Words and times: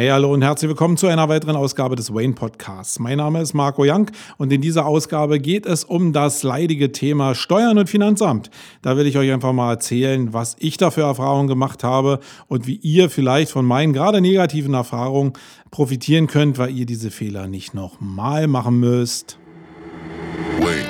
Hey, 0.00 0.08
hallo 0.08 0.32
und 0.32 0.40
herzlich 0.40 0.70
willkommen 0.70 0.96
zu 0.96 1.08
einer 1.08 1.28
weiteren 1.28 1.56
Ausgabe 1.56 1.94
des 1.94 2.14
Wayne 2.14 2.32
Podcasts. 2.32 2.98
Mein 2.98 3.18
Name 3.18 3.42
ist 3.42 3.52
Marco 3.52 3.82
Young 3.84 4.10
und 4.38 4.50
in 4.50 4.62
dieser 4.62 4.86
Ausgabe 4.86 5.38
geht 5.38 5.66
es 5.66 5.84
um 5.84 6.14
das 6.14 6.42
leidige 6.42 6.90
Thema 6.90 7.34
Steuern 7.34 7.76
und 7.76 7.86
Finanzamt. 7.86 8.50
Da 8.80 8.96
will 8.96 9.06
ich 9.06 9.18
euch 9.18 9.30
einfach 9.30 9.52
mal 9.52 9.72
erzählen, 9.72 10.32
was 10.32 10.56
ich 10.58 10.78
da 10.78 10.90
für 10.90 11.02
Erfahrungen 11.02 11.48
gemacht 11.48 11.84
habe 11.84 12.20
und 12.48 12.66
wie 12.66 12.76
ihr 12.76 13.10
vielleicht 13.10 13.52
von 13.52 13.66
meinen 13.66 13.92
gerade 13.92 14.22
negativen 14.22 14.72
Erfahrungen 14.72 15.34
profitieren 15.70 16.28
könnt, 16.28 16.56
weil 16.56 16.74
ihr 16.74 16.86
diese 16.86 17.10
Fehler 17.10 17.46
nicht 17.46 17.74
nochmal 17.74 18.46
machen 18.46 18.80
müsst. 18.80 19.38
Wayne. 20.60 20.89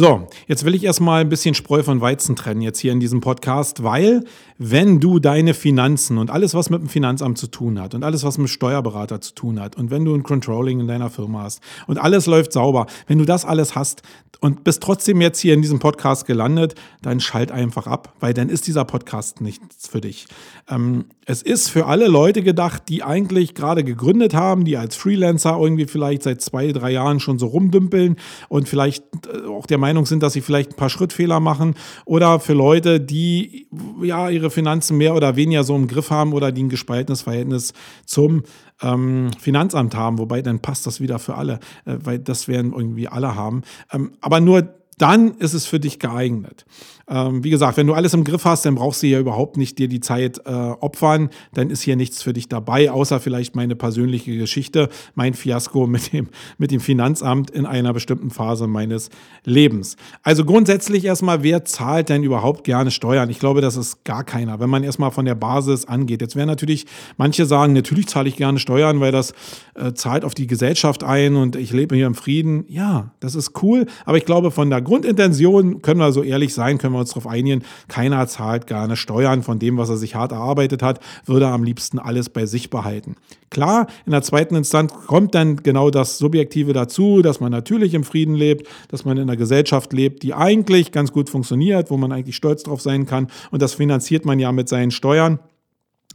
so, 0.00 0.26
jetzt 0.46 0.64
will 0.64 0.74
ich 0.74 0.82
erstmal 0.82 1.20
ein 1.20 1.28
bisschen 1.28 1.54
Spreu 1.54 1.82
von 1.82 2.00
Weizen 2.00 2.34
trennen 2.34 2.62
jetzt 2.62 2.78
hier 2.78 2.90
in 2.90 3.00
diesem 3.00 3.20
Podcast, 3.20 3.82
weil 3.82 4.24
wenn 4.56 4.98
du 4.98 5.18
deine 5.18 5.52
Finanzen 5.52 6.16
und 6.16 6.30
alles, 6.30 6.54
was 6.54 6.70
mit 6.70 6.80
dem 6.80 6.88
Finanzamt 6.88 7.36
zu 7.36 7.48
tun 7.48 7.78
hat 7.78 7.94
und 7.94 8.02
alles, 8.02 8.24
was 8.24 8.38
mit 8.38 8.46
dem 8.46 8.50
Steuerberater 8.50 9.20
zu 9.20 9.34
tun 9.34 9.60
hat 9.60 9.76
und 9.76 9.90
wenn 9.90 10.06
du 10.06 10.14
ein 10.14 10.22
Controlling 10.22 10.80
in 10.80 10.88
deiner 10.88 11.10
Firma 11.10 11.42
hast 11.42 11.62
und 11.86 11.98
alles 11.98 12.24
läuft 12.24 12.54
sauber, 12.54 12.86
wenn 13.08 13.18
du 13.18 13.26
das 13.26 13.44
alles 13.44 13.74
hast 13.74 14.00
und 14.40 14.64
bist 14.64 14.82
trotzdem 14.82 15.20
jetzt 15.20 15.38
hier 15.38 15.52
in 15.52 15.60
diesem 15.60 15.80
Podcast 15.80 16.26
gelandet, 16.26 16.76
dann 17.02 17.20
schalt 17.20 17.52
einfach 17.52 17.86
ab, 17.86 18.14
weil 18.20 18.32
dann 18.32 18.48
ist 18.48 18.66
dieser 18.66 18.86
Podcast 18.86 19.42
nichts 19.42 19.86
für 19.86 20.00
dich. 20.00 20.26
Ähm, 20.70 21.06
es 21.26 21.42
ist 21.42 21.68
für 21.68 21.86
alle 21.86 22.06
Leute 22.08 22.42
gedacht, 22.42 22.84
die 22.88 23.02
eigentlich 23.02 23.54
gerade 23.54 23.84
gegründet 23.84 24.34
haben, 24.34 24.64
die 24.64 24.76
als 24.76 24.96
Freelancer 24.96 25.58
irgendwie 25.60 25.86
vielleicht 25.86 26.22
seit 26.22 26.40
zwei, 26.40 26.72
drei 26.72 26.92
Jahren 26.92 27.20
schon 27.20 27.38
so 27.38 27.48
rumdümpeln 27.48 28.16
und 28.48 28.68
vielleicht 28.68 29.04
äh, 29.26 29.46
auch 29.48 29.66
der 29.66 29.78
Meinung 29.78 30.06
sind, 30.06 30.22
dass 30.22 30.32
sie 30.32 30.40
vielleicht 30.40 30.70
ein 30.70 30.76
paar 30.76 30.88
Schrittfehler 30.88 31.40
machen 31.40 31.74
oder 32.04 32.40
für 32.40 32.54
Leute, 32.54 33.00
die 33.00 33.66
ja 34.02 34.30
ihre 34.30 34.50
Finanzen 34.50 34.96
mehr 34.96 35.14
oder 35.14 35.36
weniger 35.36 35.64
so 35.64 35.74
im 35.74 35.88
Griff 35.88 36.10
haben 36.10 36.32
oder 36.32 36.52
die 36.52 36.62
ein 36.62 36.68
gespaltenes 36.68 37.22
Verhältnis 37.22 37.72
zum 38.06 38.44
ähm, 38.80 39.30
Finanzamt 39.38 39.94
haben, 39.94 40.18
wobei 40.18 40.40
dann 40.42 40.60
passt 40.60 40.86
das 40.86 41.00
wieder 41.00 41.18
für 41.18 41.34
alle, 41.34 41.54
äh, 41.84 41.96
weil 42.02 42.18
das 42.18 42.48
werden 42.48 42.72
irgendwie 42.72 43.08
alle 43.08 43.34
haben. 43.34 43.62
Ähm, 43.92 44.12
aber 44.20 44.40
nur 44.40 44.68
dann 45.00 45.36
ist 45.38 45.54
es 45.54 45.66
für 45.66 45.80
dich 45.80 45.98
geeignet. 45.98 46.66
Ähm, 47.10 47.42
wie 47.42 47.50
gesagt, 47.50 47.76
wenn 47.76 47.88
du 47.88 47.94
alles 47.94 48.14
im 48.14 48.22
Griff 48.22 48.44
hast, 48.44 48.64
dann 48.64 48.76
brauchst 48.76 49.02
du 49.02 49.08
ja 49.08 49.18
überhaupt 49.18 49.56
nicht 49.56 49.78
dir 49.78 49.88
die 49.88 49.98
Zeit 49.98 50.38
äh, 50.46 50.50
opfern. 50.50 51.30
Dann 51.52 51.68
ist 51.68 51.82
hier 51.82 51.96
nichts 51.96 52.22
für 52.22 52.32
dich 52.32 52.48
dabei, 52.48 52.90
außer 52.90 53.18
vielleicht 53.18 53.56
meine 53.56 53.74
persönliche 53.74 54.36
Geschichte, 54.36 54.88
mein 55.16 55.34
Fiasko 55.34 55.86
mit 55.88 56.12
dem, 56.12 56.28
mit 56.58 56.70
dem 56.70 56.80
Finanzamt 56.80 57.50
in 57.50 57.66
einer 57.66 57.92
bestimmten 57.92 58.30
Phase 58.30 58.68
meines 58.68 59.10
Lebens. 59.44 59.96
Also 60.22 60.44
grundsätzlich 60.44 61.04
erstmal, 61.04 61.42
wer 61.42 61.64
zahlt 61.64 62.10
denn 62.10 62.22
überhaupt 62.22 62.62
gerne 62.62 62.92
Steuern? 62.92 63.28
Ich 63.28 63.40
glaube, 63.40 63.60
das 63.60 63.76
ist 63.76 64.04
gar 64.04 64.22
keiner, 64.22 64.60
wenn 64.60 64.70
man 64.70 64.84
erstmal 64.84 65.10
von 65.10 65.24
der 65.24 65.34
Basis 65.34 65.86
angeht. 65.86 66.20
Jetzt 66.20 66.36
werden 66.36 66.48
natürlich 66.48 66.86
manche 67.16 67.44
sagen, 67.44 67.72
natürlich 67.72 68.06
zahle 68.06 68.28
ich 68.28 68.36
gerne 68.36 68.60
Steuern, 68.60 69.00
weil 69.00 69.10
das 69.10 69.32
äh, 69.74 69.92
zahlt 69.94 70.24
auf 70.24 70.34
die 70.34 70.46
Gesellschaft 70.46 71.02
ein 71.02 71.34
und 71.34 71.56
ich 71.56 71.72
lebe 71.72 71.96
hier 71.96 72.06
im 72.06 72.14
Frieden. 72.14 72.64
Ja, 72.68 73.10
das 73.18 73.34
ist 73.34 73.60
cool, 73.62 73.86
aber 74.04 74.16
ich 74.16 74.24
glaube, 74.24 74.52
von 74.52 74.70
der 74.70 74.80
Grundintention 74.80 75.82
können 75.82 75.98
wir 75.98 76.12
so 76.12 76.22
ehrlich 76.22 76.54
sein, 76.54 76.78
können 76.78 76.94
wir 76.94 76.99
uns 77.00 77.10
darauf 77.10 77.26
einigen, 77.26 77.62
keiner 77.88 78.26
zahlt 78.26 78.66
gerne 78.66 78.96
Steuern 78.96 79.42
von 79.42 79.58
dem, 79.58 79.76
was 79.76 79.88
er 79.88 79.96
sich 79.96 80.14
hart 80.14 80.32
erarbeitet 80.32 80.82
hat, 80.82 81.00
würde 81.26 81.48
am 81.48 81.64
liebsten 81.64 81.98
alles 81.98 82.28
bei 82.28 82.46
sich 82.46 82.70
behalten. 82.70 83.16
Klar, 83.50 83.88
in 84.06 84.12
der 84.12 84.22
zweiten 84.22 84.54
Instanz 84.54 84.92
kommt 85.06 85.34
dann 85.34 85.56
genau 85.56 85.90
das 85.90 86.18
Subjektive 86.18 86.72
dazu, 86.72 87.20
dass 87.20 87.40
man 87.40 87.50
natürlich 87.50 87.94
im 87.94 88.04
Frieden 88.04 88.34
lebt, 88.34 88.68
dass 88.88 89.04
man 89.04 89.16
in 89.16 89.24
einer 89.24 89.36
Gesellschaft 89.36 89.92
lebt, 89.92 90.22
die 90.22 90.34
eigentlich 90.34 90.92
ganz 90.92 91.12
gut 91.12 91.28
funktioniert, 91.28 91.90
wo 91.90 91.96
man 91.96 92.12
eigentlich 92.12 92.36
stolz 92.36 92.62
drauf 92.62 92.80
sein 92.80 93.06
kann 93.06 93.26
und 93.50 93.60
das 93.60 93.74
finanziert 93.74 94.24
man 94.24 94.38
ja 94.38 94.52
mit 94.52 94.68
seinen 94.68 94.92
Steuern 94.92 95.40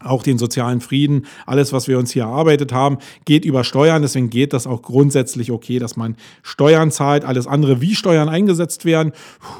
auch 0.03 0.23
den 0.23 0.37
sozialen 0.37 0.81
Frieden, 0.81 1.25
alles, 1.45 1.71
was 1.71 1.87
wir 1.87 1.97
uns 1.97 2.11
hier 2.11 2.23
erarbeitet 2.23 2.73
haben, 2.73 2.97
geht 3.23 3.45
über 3.45 3.63
Steuern. 3.63 4.01
Deswegen 4.01 4.29
geht 4.29 4.51
das 4.51 4.67
auch 4.67 4.81
grundsätzlich 4.81 5.51
okay, 5.51 5.79
dass 5.79 5.95
man 5.95 6.17
Steuern 6.43 6.91
zahlt. 6.91 7.23
Alles 7.23 7.47
andere, 7.47 7.81
wie 7.81 7.95
Steuern 7.95 8.27
eingesetzt 8.27 8.83
werden, 8.83 9.13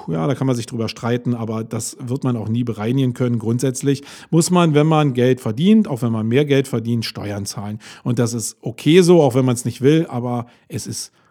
ja, 0.07 0.28
da 0.28 0.35
kann 0.35 0.47
man 0.47 0.56
sich 0.56 0.66
drüber 0.66 0.90
streiten, 0.90 1.35
aber 1.35 1.63
das 1.63 1.97
wird 2.00 2.23
man 2.23 2.35
auch 2.35 2.50
nie 2.50 2.63
bereinigen 2.63 3.13
können. 3.13 3.40
Grundsätzlich 3.40 4.03
muss 4.29 4.51
man, 4.51 4.73
wenn 4.73 4.88
man 4.88 5.13
Geld 5.13 5.40
verdient, 5.40 5.88
auch 5.88 6.01
wenn 6.01 6.12
man 6.12 6.28
mehr 6.28 6.46
Geld 6.46 6.67
verdient, 6.67 7.06
Steuern 7.06 7.46
zahlen. 7.46 7.79
Und 8.03 8.19
das 8.19 8.34
ist 8.34 8.57
okay 8.62 9.02
so, 9.02 9.22
auch 9.22 9.35
wenn 9.35 9.46
man 9.46 9.56
es 9.56 9.63
nicht 9.63 9.81
will, 9.81 10.06
aber 10.09 10.47
es 10.67 10.85
ist 10.85 11.12
okay. 11.12 11.25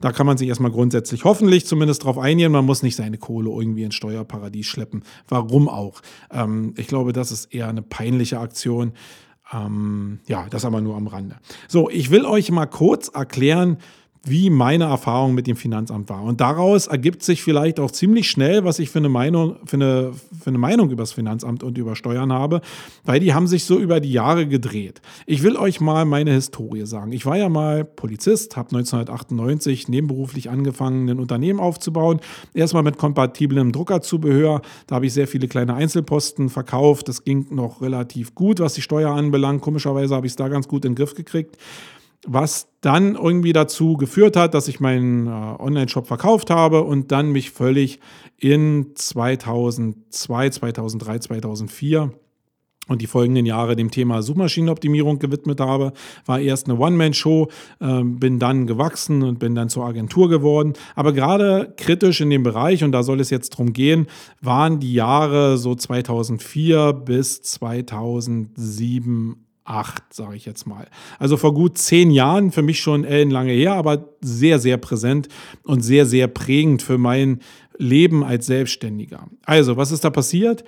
Da 0.00 0.12
kann 0.12 0.26
man 0.26 0.38
sich 0.38 0.48
erstmal 0.48 0.70
grundsätzlich 0.70 1.24
hoffentlich 1.24 1.66
zumindest 1.66 2.02
darauf 2.02 2.18
einigen. 2.18 2.52
Man 2.52 2.64
muss 2.64 2.82
nicht 2.82 2.96
seine 2.96 3.18
Kohle 3.18 3.50
irgendwie 3.50 3.82
ins 3.82 3.94
Steuerparadies 3.94 4.66
schleppen. 4.66 5.02
Warum 5.28 5.68
auch? 5.68 6.00
Ähm, 6.30 6.74
ich 6.76 6.86
glaube, 6.86 7.12
das 7.12 7.30
ist 7.30 7.52
eher 7.52 7.68
eine 7.68 7.82
peinliche 7.82 8.40
Aktion. 8.40 8.92
Ähm, 9.52 10.20
ja, 10.26 10.46
das 10.48 10.64
aber 10.64 10.80
nur 10.80 10.96
am 10.96 11.06
Rande. 11.06 11.36
So, 11.68 11.90
ich 11.90 12.10
will 12.10 12.24
euch 12.24 12.50
mal 12.50 12.66
kurz 12.66 13.08
erklären, 13.08 13.78
wie 14.22 14.50
meine 14.50 14.84
Erfahrung 14.84 15.34
mit 15.34 15.46
dem 15.46 15.56
Finanzamt 15.56 16.10
war. 16.10 16.22
Und 16.22 16.42
daraus 16.42 16.86
ergibt 16.86 17.22
sich 17.22 17.42
vielleicht 17.42 17.80
auch 17.80 17.90
ziemlich 17.90 18.28
schnell, 18.28 18.64
was 18.64 18.78
ich 18.78 18.90
für 18.90 18.98
eine 18.98 19.08
Meinung, 19.08 19.56
für 19.64 19.76
eine, 19.76 20.12
für 20.38 20.50
eine 20.50 20.58
Meinung 20.58 20.90
über 20.90 21.02
das 21.02 21.12
Finanzamt 21.12 21.62
und 21.62 21.78
über 21.78 21.96
Steuern 21.96 22.30
habe, 22.30 22.60
weil 23.04 23.20
die 23.20 23.32
haben 23.32 23.46
sich 23.46 23.64
so 23.64 23.78
über 23.78 23.98
die 23.98 24.12
Jahre 24.12 24.46
gedreht. 24.46 25.00
Ich 25.24 25.42
will 25.42 25.56
euch 25.56 25.80
mal 25.80 26.04
meine 26.04 26.32
Historie 26.32 26.84
sagen. 26.84 27.12
Ich 27.12 27.24
war 27.24 27.38
ja 27.38 27.48
mal 27.48 27.84
Polizist, 27.84 28.58
habe 28.58 28.76
1998 28.76 29.88
nebenberuflich 29.88 30.50
angefangen, 30.50 31.08
ein 31.08 31.18
Unternehmen 31.18 31.58
aufzubauen. 31.58 32.20
Erstmal 32.52 32.82
mit 32.82 32.98
kompatiblem 32.98 33.72
Druckerzubehör. 33.72 34.60
Da 34.86 34.96
habe 34.96 35.06
ich 35.06 35.14
sehr 35.14 35.28
viele 35.28 35.48
kleine 35.48 35.74
Einzelposten 35.74 36.50
verkauft. 36.50 37.08
Das 37.08 37.24
ging 37.24 37.46
noch 37.50 37.80
relativ 37.80 38.34
gut, 38.34 38.60
was 38.60 38.74
die 38.74 38.82
Steuer 38.82 39.12
anbelangt. 39.12 39.62
Komischerweise 39.62 40.14
habe 40.14 40.26
ich 40.26 40.32
es 40.32 40.36
da 40.36 40.48
ganz 40.48 40.68
gut 40.68 40.84
in 40.84 40.92
den 40.92 40.96
Griff 40.96 41.14
gekriegt 41.14 41.56
was 42.26 42.68
dann 42.80 43.14
irgendwie 43.14 43.52
dazu 43.52 43.96
geführt 43.96 44.36
hat, 44.36 44.54
dass 44.54 44.68
ich 44.68 44.80
meinen 44.80 45.26
äh, 45.26 45.30
Online-Shop 45.30 46.06
verkauft 46.06 46.50
habe 46.50 46.82
und 46.82 47.12
dann 47.12 47.32
mich 47.32 47.50
völlig 47.50 48.00
in 48.36 48.92
2002, 48.94 50.50
2003, 50.50 51.18
2004 51.18 52.12
und 52.90 53.00
die 53.00 53.06
folgenden 53.06 53.46
Jahre 53.46 53.76
dem 53.76 53.90
Thema 53.90 54.20
Suchmaschinenoptimierung 54.20 55.18
gewidmet 55.18 55.60
habe. 55.60 55.92
War 56.26 56.40
erst 56.40 56.68
eine 56.68 56.78
One-Man-Show, 56.78 57.48
äh, 57.80 58.02
bin 58.02 58.38
dann 58.38 58.66
gewachsen 58.66 59.22
und 59.22 59.38
bin 59.38 59.54
dann 59.54 59.68
zur 59.68 59.86
Agentur 59.86 60.28
geworden. 60.28 60.74
Aber 60.96 61.12
gerade 61.12 61.72
kritisch 61.76 62.20
in 62.20 62.30
dem 62.30 62.42
Bereich, 62.42 62.82
und 62.82 62.92
da 62.92 63.02
soll 63.02 63.20
es 63.20 63.30
jetzt 63.30 63.50
drum 63.50 63.72
gehen, 63.72 64.08
waren 64.40 64.80
die 64.80 64.92
Jahre 64.92 65.56
so 65.56 65.74
2004 65.74 66.92
bis 66.92 67.40
2007, 67.42 69.46
acht, 69.64 70.02
sage 70.12 70.36
ich 70.36 70.46
jetzt 70.46 70.66
mal. 70.66 70.86
Also 71.18 71.36
vor 71.36 71.54
gut 71.54 71.78
zehn 71.78 72.10
Jahren, 72.10 72.50
für 72.50 72.62
mich 72.62 72.80
schon 72.80 73.04
ellenlange 73.04 73.52
her, 73.52 73.74
aber 73.74 74.08
sehr, 74.20 74.58
sehr 74.58 74.76
präsent 74.76 75.28
und 75.62 75.82
sehr, 75.82 76.06
sehr 76.06 76.28
prägend 76.28 76.82
für 76.82 76.98
mein 76.98 77.40
Leben 77.78 78.22
als 78.22 78.46
Selbstständiger. 78.46 79.26
Also, 79.44 79.76
was 79.76 79.90
ist 79.90 80.04
da 80.04 80.10
passiert? 80.10 80.64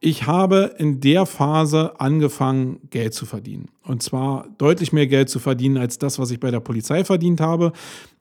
Ich 0.00 0.26
habe 0.26 0.74
in 0.78 1.00
der 1.00 1.26
Phase 1.26 1.98
angefangen, 1.98 2.78
Geld 2.90 3.14
zu 3.14 3.26
verdienen. 3.26 3.70
Und 3.82 4.02
zwar 4.02 4.46
deutlich 4.58 4.92
mehr 4.92 5.06
Geld 5.06 5.30
zu 5.30 5.38
verdienen 5.38 5.78
als 5.78 5.98
das, 5.98 6.18
was 6.18 6.30
ich 6.30 6.40
bei 6.40 6.50
der 6.50 6.60
Polizei 6.60 7.04
verdient 7.04 7.40
habe. 7.40 7.72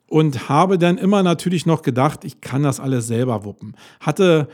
Und 0.08 0.48
habe 0.48 0.78
dann 0.78 0.98
immer 0.98 1.24
natürlich 1.24 1.66
noch 1.66 1.82
gedacht, 1.82 2.24
ich 2.24 2.40
kann 2.40 2.64
das 2.64 2.80
alles 2.80 3.08
selber 3.08 3.44
wuppen. 3.46 3.76
Hatte 4.00 4.48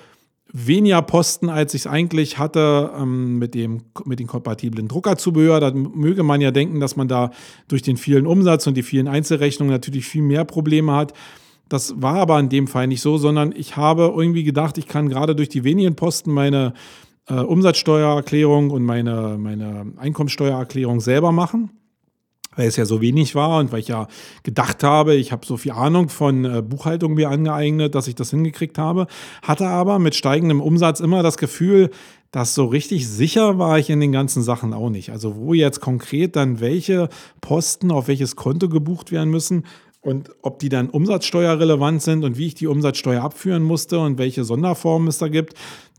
weniger 0.51 1.01
Posten, 1.01 1.49
als 1.49 1.73
ich 1.73 1.81
es 1.81 1.87
eigentlich 1.87 2.37
hatte 2.37 2.91
ähm, 2.97 3.37
mit, 3.37 3.53
dem, 3.53 3.83
mit 4.05 4.19
den 4.19 4.27
kompatiblen 4.27 4.87
Druckerzubehör. 4.87 5.59
Da 5.59 5.71
möge 5.71 6.23
man 6.23 6.41
ja 6.41 6.51
denken, 6.51 6.79
dass 6.79 6.95
man 6.95 7.07
da 7.07 7.31
durch 7.67 7.81
den 7.81 7.97
vielen 7.97 8.25
Umsatz 8.25 8.65
und 8.67 8.75
die 8.75 8.83
vielen 8.83 9.07
Einzelrechnungen 9.07 9.71
natürlich 9.71 10.05
viel 10.05 10.23
mehr 10.23 10.45
Probleme 10.45 10.93
hat. 10.93 11.13
Das 11.67 12.01
war 12.01 12.15
aber 12.15 12.39
in 12.39 12.49
dem 12.49 12.67
Fall 12.67 12.87
nicht 12.87 13.01
so, 13.01 13.17
sondern 13.17 13.53
ich 13.55 13.77
habe 13.77 14.11
irgendwie 14.15 14.43
gedacht, 14.43 14.77
ich 14.79 14.87
kann 14.87 15.07
gerade 15.07 15.35
durch 15.35 15.49
die 15.49 15.63
wenigen 15.63 15.95
Posten 15.95 16.31
meine 16.31 16.73
äh, 17.27 17.35
Umsatzsteuererklärung 17.35 18.71
und 18.71 18.83
meine, 18.83 19.37
meine 19.39 19.93
Einkommensteuererklärung 19.97 20.99
selber 20.99 21.31
machen 21.31 21.69
weil 22.59 22.67
es 22.67 22.75
ja 22.75 22.85
so 22.85 22.99
wenig 22.99 23.35
war 23.35 23.57
und 23.59 23.71
weil 23.71 23.79
ich 23.79 23.87
ja 23.87 24.07
gedacht 24.43 24.83
habe, 24.83 25.15
ich 25.15 25.31
habe 25.31 25.45
so 25.45 25.55
viel 25.55 25.71
Ahnung 25.71 26.09
von 26.09 26.43
äh, 26.43 26.61
Buchhaltung 26.61 27.13
mir 27.13 27.29
angeeignet, 27.29 27.95
dass 27.95 28.09
ich 28.09 28.15
das 28.15 28.31
hingekriegt 28.31 28.77
habe, 28.77 29.07
hatte 29.41 29.65
aber 29.65 29.97
mit 29.97 30.13
steigendem 30.13 30.59
Umsatz 30.59 30.99
immer 30.99 31.23
das 31.23 31.37
Gefühl, 31.37 31.89
dass 32.31 32.55
so 32.55 32.65
richtig 32.65 33.07
sicher 33.07 33.57
war 33.57 33.79
ich 33.79 33.89
in 33.89 34.01
den 34.01 34.11
ganzen 34.11 34.43
Sachen 34.43 34.73
auch 34.73 34.89
nicht. 34.89 35.11
Also 35.11 35.37
wo 35.37 35.53
jetzt 35.53 35.79
konkret 35.79 36.35
dann 36.35 36.59
welche 36.59 37.07
Posten 37.39 37.91
auf 37.91 38.09
welches 38.09 38.35
Konto 38.35 38.67
gebucht 38.67 39.13
werden 39.13 39.29
müssen 39.29 39.63
und 40.01 40.29
ob 40.41 40.59
die 40.59 40.69
dann 40.69 40.89
umsatzsteuerrelevant 40.89 42.01
sind 42.01 42.25
und 42.25 42.37
wie 42.37 42.47
ich 42.47 42.55
die 42.55 42.67
Umsatzsteuer 42.67 43.23
abführen 43.23 43.63
musste 43.63 43.99
und 43.99 44.17
welche 44.17 44.43
Sonderformen 44.43 45.07
es 45.07 45.17
da 45.17 45.29
gibt, 45.29 45.53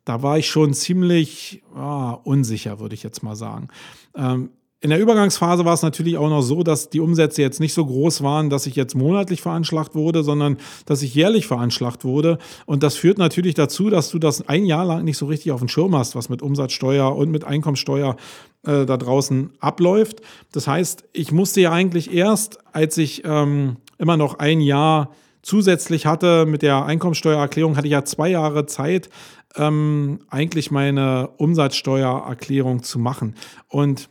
da 0.04 0.22
war 0.22 0.36
ich 0.36 0.50
schon 0.50 0.74
ziemlich 0.74 1.62
ah, 1.74 2.18
unsicher, 2.22 2.80
würde 2.80 2.94
ich 2.94 3.02
jetzt 3.02 3.22
mal 3.22 3.34
sagen. 3.34 3.68
Ähm, 4.14 4.50
in 4.82 4.88
der 4.88 4.98
Übergangsphase 4.98 5.66
war 5.66 5.74
es 5.74 5.82
natürlich 5.82 6.16
auch 6.16 6.30
noch 6.30 6.40
so, 6.40 6.62
dass 6.62 6.88
die 6.88 7.00
Umsätze 7.00 7.42
jetzt 7.42 7.60
nicht 7.60 7.74
so 7.74 7.84
groß 7.84 8.22
waren, 8.22 8.48
dass 8.48 8.66
ich 8.66 8.76
jetzt 8.76 8.94
monatlich 8.94 9.42
veranschlagt 9.42 9.94
wurde, 9.94 10.22
sondern 10.22 10.56
dass 10.86 11.02
ich 11.02 11.14
jährlich 11.14 11.46
veranschlagt 11.46 12.02
wurde. 12.02 12.38
Und 12.64 12.82
das 12.82 12.96
führt 12.96 13.18
natürlich 13.18 13.54
dazu, 13.54 13.90
dass 13.90 14.08
du 14.10 14.18
das 14.18 14.48
ein 14.48 14.64
Jahr 14.64 14.86
lang 14.86 15.04
nicht 15.04 15.18
so 15.18 15.26
richtig 15.26 15.52
auf 15.52 15.60
dem 15.60 15.68
Schirm 15.68 15.94
hast, 15.94 16.16
was 16.16 16.30
mit 16.30 16.40
Umsatzsteuer 16.40 17.14
und 17.14 17.30
mit 17.30 17.44
Einkommensteuer 17.44 18.16
äh, 18.64 18.86
da 18.86 18.96
draußen 18.96 19.50
abläuft. 19.60 20.22
Das 20.52 20.66
heißt, 20.66 21.04
ich 21.12 21.30
musste 21.30 21.60
ja 21.60 21.72
eigentlich 21.72 22.14
erst, 22.14 22.58
als 22.72 22.96
ich 22.96 23.22
ähm, 23.26 23.76
immer 23.98 24.16
noch 24.16 24.38
ein 24.38 24.62
Jahr 24.62 25.10
zusätzlich 25.42 26.06
hatte 26.06 26.46
mit 26.46 26.62
der 26.62 26.86
Einkommensteuererklärung, 26.86 27.76
hatte 27.76 27.86
ich 27.86 27.92
ja 27.92 28.06
zwei 28.06 28.30
Jahre 28.30 28.64
Zeit, 28.64 29.10
ähm, 29.56 30.20
eigentlich 30.30 30.70
meine 30.70 31.28
Umsatzsteuererklärung 31.36 32.82
zu 32.82 32.98
machen. 32.98 33.34
Und 33.68 34.08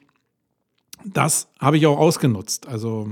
das 1.06 1.48
habe 1.60 1.78
ich 1.78 1.88
auch 1.88 1.98
ausgenutzt. 1.98 2.68
Also 2.68 3.10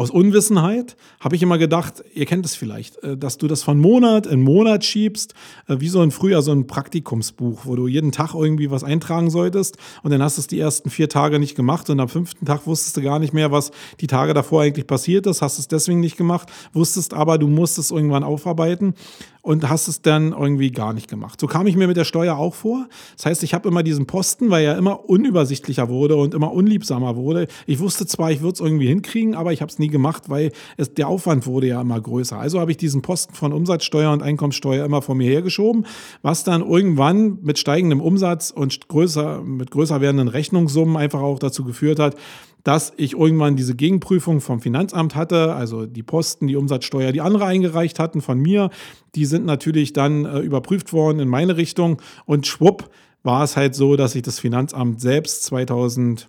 aus 0.00 0.10
Unwissenheit 0.10 0.96
habe 1.20 1.36
ich 1.36 1.42
immer 1.42 1.58
gedacht, 1.58 2.02
ihr 2.14 2.24
kennt 2.24 2.46
es 2.46 2.54
vielleicht, 2.54 2.96
äh, 3.02 3.18
dass 3.18 3.36
du 3.36 3.46
das 3.48 3.62
von 3.62 3.78
Monat 3.78 4.26
in 4.26 4.40
Monat 4.40 4.82
schiebst, 4.82 5.34
äh, 5.68 5.76
wie 5.78 5.90
so 5.90 6.00
ein 6.00 6.10
früher 6.10 6.40
so 6.40 6.52
ein 6.52 6.66
Praktikumsbuch, 6.66 7.66
wo 7.66 7.76
du 7.76 7.86
jeden 7.86 8.10
Tag 8.10 8.32
irgendwie 8.32 8.70
was 8.70 8.82
eintragen 8.82 9.28
solltest 9.28 9.76
und 10.02 10.10
dann 10.10 10.22
hast 10.22 10.38
du 10.38 10.40
es 10.40 10.46
die 10.46 10.58
ersten 10.58 10.88
vier 10.88 11.10
Tage 11.10 11.38
nicht 11.38 11.54
gemacht 11.54 11.90
und 11.90 12.00
am 12.00 12.08
fünften 12.08 12.46
Tag 12.46 12.66
wusstest 12.66 12.96
du 12.96 13.02
gar 13.02 13.18
nicht 13.18 13.34
mehr, 13.34 13.52
was 13.52 13.72
die 14.00 14.06
Tage 14.06 14.32
davor 14.32 14.62
eigentlich 14.62 14.86
passiert 14.86 15.26
ist, 15.26 15.42
hast 15.42 15.58
es 15.58 15.68
deswegen 15.68 16.00
nicht 16.00 16.16
gemacht, 16.16 16.48
wusstest 16.72 17.12
aber, 17.12 17.36
du 17.36 17.48
musst 17.48 17.76
es 17.76 17.90
irgendwann 17.90 18.24
aufarbeiten 18.24 18.94
und 19.42 19.68
hast 19.68 19.88
es 19.88 20.02
dann 20.02 20.32
irgendwie 20.32 20.70
gar 20.70 20.92
nicht 20.92 21.08
gemacht. 21.08 21.40
So 21.40 21.46
kam 21.46 21.66
ich 21.66 21.76
mir 21.76 21.86
mit 21.86 21.96
der 21.96 22.04
Steuer 22.04 22.36
auch 22.36 22.54
vor. 22.54 22.88
Das 23.16 23.26
heißt, 23.26 23.42
ich 23.42 23.54
habe 23.54 23.68
immer 23.68 23.82
diesen 23.82 24.06
Posten, 24.06 24.50
weil 24.50 24.64
er 24.64 24.76
immer 24.76 25.08
unübersichtlicher 25.08 25.88
wurde 25.88 26.16
und 26.16 26.34
immer 26.34 26.52
unliebsamer 26.52 27.16
wurde. 27.16 27.48
Ich 27.66 27.78
wusste 27.78 28.06
zwar, 28.06 28.30
ich 28.30 28.40
würde 28.40 28.54
es 28.54 28.60
irgendwie 28.60 28.88
hinkriegen, 28.88 29.34
aber 29.34 29.52
ich 29.52 29.62
habe 29.62 29.70
es 29.70 29.78
nie 29.78 29.88
gemacht, 29.88 30.24
weil 30.28 30.52
es, 30.76 30.92
der 30.94 31.08
Aufwand 31.08 31.46
wurde 31.46 31.68
ja 31.68 31.80
immer 31.80 32.00
größer. 32.00 32.38
Also 32.38 32.60
habe 32.60 32.70
ich 32.70 32.76
diesen 32.76 33.02
Posten 33.02 33.34
von 33.34 33.52
Umsatzsteuer 33.52 34.12
und 34.12 34.22
Einkommensteuer 34.22 34.84
immer 34.84 35.00
vor 35.02 35.14
mir 35.14 35.28
hergeschoben, 35.30 35.86
was 36.22 36.44
dann 36.44 36.60
irgendwann 36.60 37.38
mit 37.42 37.58
steigendem 37.58 38.00
Umsatz 38.00 38.50
und 38.50 38.88
größer, 38.88 39.42
mit 39.42 39.70
größer 39.70 40.00
werdenden 40.00 40.28
Rechnungssummen 40.28 40.96
einfach 40.96 41.20
auch 41.20 41.38
dazu 41.38 41.64
geführt 41.64 41.98
hat, 41.98 42.16
dass 42.64 42.92
ich 42.96 43.14
irgendwann 43.14 43.56
diese 43.56 43.74
Gegenprüfung 43.74 44.40
vom 44.40 44.60
Finanzamt 44.60 45.14
hatte, 45.14 45.54
also 45.54 45.86
die 45.86 46.02
Posten, 46.02 46.46
die 46.46 46.56
Umsatzsteuer, 46.56 47.12
die 47.12 47.20
andere 47.20 47.46
eingereicht 47.46 47.98
hatten 47.98 48.20
von 48.20 48.38
mir, 48.38 48.70
die 49.14 49.26
sind 49.26 49.44
natürlich 49.44 49.92
dann 49.92 50.24
äh, 50.24 50.38
überprüft 50.40 50.92
worden 50.92 51.20
in 51.20 51.28
meine 51.28 51.56
Richtung. 51.56 52.00
Und 52.26 52.46
schwupp 52.46 52.90
war 53.22 53.44
es 53.44 53.56
halt 53.56 53.74
so, 53.74 53.96
dass 53.96 54.14
ich 54.14 54.22
das 54.22 54.38
Finanzamt 54.38 55.00
selbst 55.00 55.44
2000 55.44 56.28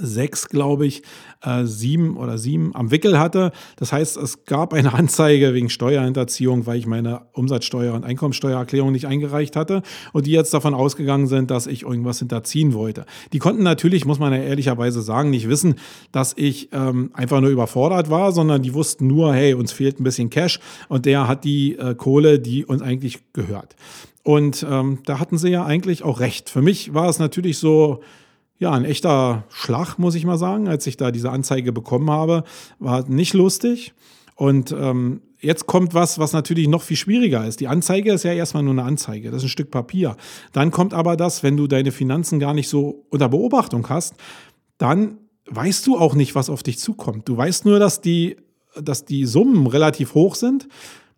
sechs, 0.00 0.48
glaube 0.48 0.86
ich, 0.86 1.02
äh, 1.42 1.64
sieben 1.64 2.16
oder 2.16 2.38
sieben 2.38 2.74
am 2.74 2.90
Wickel 2.90 3.18
hatte. 3.18 3.52
Das 3.76 3.92
heißt, 3.92 4.16
es 4.16 4.44
gab 4.44 4.72
eine 4.72 4.92
Anzeige 4.98 5.54
wegen 5.54 5.70
Steuerhinterziehung, 5.70 6.66
weil 6.66 6.78
ich 6.78 6.86
meine 6.86 7.22
Umsatzsteuer- 7.32 7.94
und 7.94 8.04
Einkommensteuererklärung 8.04 8.92
nicht 8.92 9.06
eingereicht 9.06 9.56
hatte 9.56 9.82
und 10.12 10.26
die 10.26 10.32
jetzt 10.32 10.52
davon 10.54 10.74
ausgegangen 10.74 11.26
sind, 11.26 11.50
dass 11.50 11.66
ich 11.66 11.82
irgendwas 11.82 12.18
hinterziehen 12.18 12.74
wollte. 12.74 13.06
Die 13.32 13.38
konnten 13.38 13.62
natürlich, 13.62 14.04
muss 14.04 14.18
man 14.18 14.32
ja 14.32 14.40
ehrlicherweise 14.40 15.02
sagen, 15.02 15.30
nicht 15.30 15.48
wissen, 15.48 15.76
dass 16.12 16.34
ich 16.36 16.70
ähm, 16.72 17.10
einfach 17.14 17.40
nur 17.40 17.50
überfordert 17.50 18.10
war, 18.10 18.32
sondern 18.32 18.62
die 18.62 18.74
wussten 18.74 19.06
nur, 19.06 19.34
hey, 19.34 19.54
uns 19.54 19.72
fehlt 19.72 20.00
ein 20.00 20.04
bisschen 20.04 20.30
Cash 20.30 20.60
und 20.88 21.06
der 21.06 21.28
hat 21.28 21.44
die 21.44 21.76
äh, 21.76 21.94
Kohle, 21.94 22.38
die 22.38 22.64
uns 22.64 22.82
eigentlich 22.82 23.20
gehört. 23.32 23.76
Und 24.22 24.66
ähm, 24.68 24.98
da 25.06 25.20
hatten 25.20 25.38
sie 25.38 25.48
ja 25.48 25.64
eigentlich 25.64 26.02
auch 26.02 26.20
recht. 26.20 26.50
Für 26.50 26.60
mich 26.60 26.92
war 26.92 27.08
es 27.08 27.18
natürlich 27.18 27.56
so, 27.56 28.02
ja, 28.58 28.72
ein 28.72 28.84
echter 28.84 29.44
Schlag, 29.50 29.98
muss 29.98 30.14
ich 30.14 30.26
mal 30.26 30.38
sagen, 30.38 30.68
als 30.68 30.86
ich 30.86 30.96
da 30.96 31.10
diese 31.10 31.30
Anzeige 31.30 31.72
bekommen 31.72 32.10
habe. 32.10 32.44
War 32.78 33.08
nicht 33.08 33.32
lustig. 33.34 33.94
Und 34.34 34.72
ähm, 34.72 35.22
jetzt 35.40 35.66
kommt 35.66 35.94
was, 35.94 36.18
was 36.18 36.32
natürlich 36.32 36.68
noch 36.68 36.82
viel 36.82 36.96
schwieriger 36.96 37.46
ist. 37.46 37.60
Die 37.60 37.68
Anzeige 37.68 38.12
ist 38.12 38.24
ja 38.24 38.32
erstmal 38.32 38.62
nur 38.62 38.72
eine 38.72 38.82
Anzeige, 38.82 39.30
das 39.30 39.38
ist 39.38 39.46
ein 39.46 39.50
Stück 39.50 39.70
Papier. 39.70 40.16
Dann 40.52 40.70
kommt 40.70 40.94
aber 40.94 41.16
das, 41.16 41.42
wenn 41.42 41.56
du 41.56 41.66
deine 41.66 41.92
Finanzen 41.92 42.38
gar 42.38 42.54
nicht 42.54 42.68
so 42.68 43.06
unter 43.10 43.28
Beobachtung 43.28 43.88
hast, 43.88 44.14
dann 44.76 45.18
weißt 45.46 45.86
du 45.86 45.96
auch 45.96 46.14
nicht, 46.14 46.34
was 46.34 46.50
auf 46.50 46.62
dich 46.62 46.78
zukommt. 46.78 47.28
Du 47.28 47.36
weißt 47.36 47.64
nur, 47.64 47.78
dass 47.78 48.00
die, 48.00 48.36
dass 48.80 49.04
die 49.04 49.24
Summen 49.24 49.66
relativ 49.66 50.14
hoch 50.14 50.34
sind, 50.34 50.68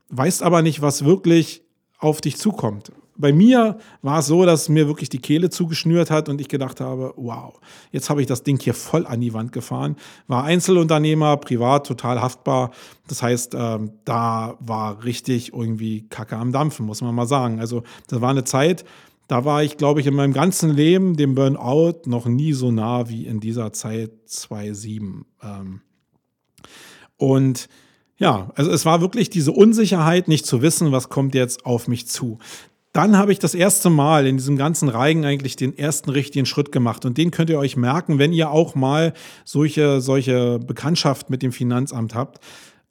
weißt 0.08 0.42
aber 0.42 0.62
nicht, 0.62 0.82
was 0.82 1.04
wirklich 1.04 1.62
auf 1.98 2.20
dich 2.20 2.36
zukommt 2.36 2.92
bei 3.16 3.32
mir 3.32 3.78
war 4.02 4.20
es 4.20 4.26
so, 4.26 4.44
dass 4.46 4.68
mir 4.68 4.86
wirklich 4.86 5.08
die 5.08 5.18
Kehle 5.18 5.50
zugeschnürt 5.50 6.10
hat 6.10 6.28
und 6.28 6.40
ich 6.40 6.48
gedacht 6.48 6.80
habe, 6.80 7.12
wow, 7.16 7.60
jetzt 7.92 8.10
habe 8.10 8.20
ich 8.20 8.26
das 8.26 8.42
Ding 8.42 8.60
hier 8.60 8.74
voll 8.74 9.06
an 9.06 9.20
die 9.20 9.34
Wand 9.34 9.52
gefahren. 9.52 9.96
War 10.26 10.44
Einzelunternehmer, 10.44 11.36
privat 11.36 11.86
total 11.86 12.20
haftbar. 12.20 12.70
Das 13.08 13.22
heißt, 13.22 13.54
ähm, 13.54 13.92
da 14.04 14.56
war 14.60 15.04
richtig 15.04 15.52
irgendwie 15.52 16.08
Kacke 16.08 16.36
am 16.36 16.52
Dampfen, 16.52 16.86
muss 16.86 17.02
man 17.02 17.14
mal 17.14 17.26
sagen. 17.26 17.60
Also 17.60 17.82
das 18.08 18.20
war 18.20 18.30
eine 18.30 18.44
Zeit, 18.44 18.84
da 19.30 19.44
war 19.44 19.62
ich, 19.62 19.76
glaube 19.76 20.00
ich, 20.00 20.08
in 20.08 20.14
meinem 20.14 20.32
ganzen 20.32 20.70
Leben 20.70 21.16
dem 21.16 21.36
Burnout 21.36 22.02
noch 22.06 22.26
nie 22.26 22.52
so 22.52 22.72
nah 22.72 23.08
wie 23.08 23.26
in 23.26 23.38
dieser 23.38 23.72
Zeit 23.72 24.10
2007. 24.26 25.24
Ähm, 25.42 25.82
und 27.16 27.68
ja, 28.16 28.50
also 28.56 28.72
es 28.72 28.84
war 28.84 29.00
wirklich 29.00 29.30
diese 29.30 29.52
Unsicherheit, 29.52 30.26
nicht 30.26 30.46
zu 30.46 30.62
wissen, 30.62 30.90
was 30.90 31.10
kommt 31.10 31.36
jetzt 31.36 31.64
auf 31.64 31.86
mich 31.86 32.08
zu 32.08 32.38
dann 32.92 33.16
habe 33.16 33.32
ich 33.32 33.38
das 33.38 33.54
erste 33.54 33.88
Mal 33.88 34.26
in 34.26 34.36
diesem 34.36 34.56
ganzen 34.56 34.88
Reigen 34.88 35.24
eigentlich 35.24 35.54
den 35.56 35.76
ersten 35.76 36.10
richtigen 36.10 36.46
Schritt 36.46 36.72
gemacht. 36.72 37.04
Und 37.04 37.18
den 37.18 37.30
könnt 37.30 37.50
ihr 37.50 37.58
euch 37.58 37.76
merken, 37.76 38.18
wenn 38.18 38.32
ihr 38.32 38.50
auch 38.50 38.74
mal 38.74 39.12
solche, 39.44 40.00
solche 40.00 40.58
Bekanntschaft 40.58 41.30
mit 41.30 41.42
dem 41.42 41.52
Finanzamt 41.52 42.14
habt. 42.14 42.42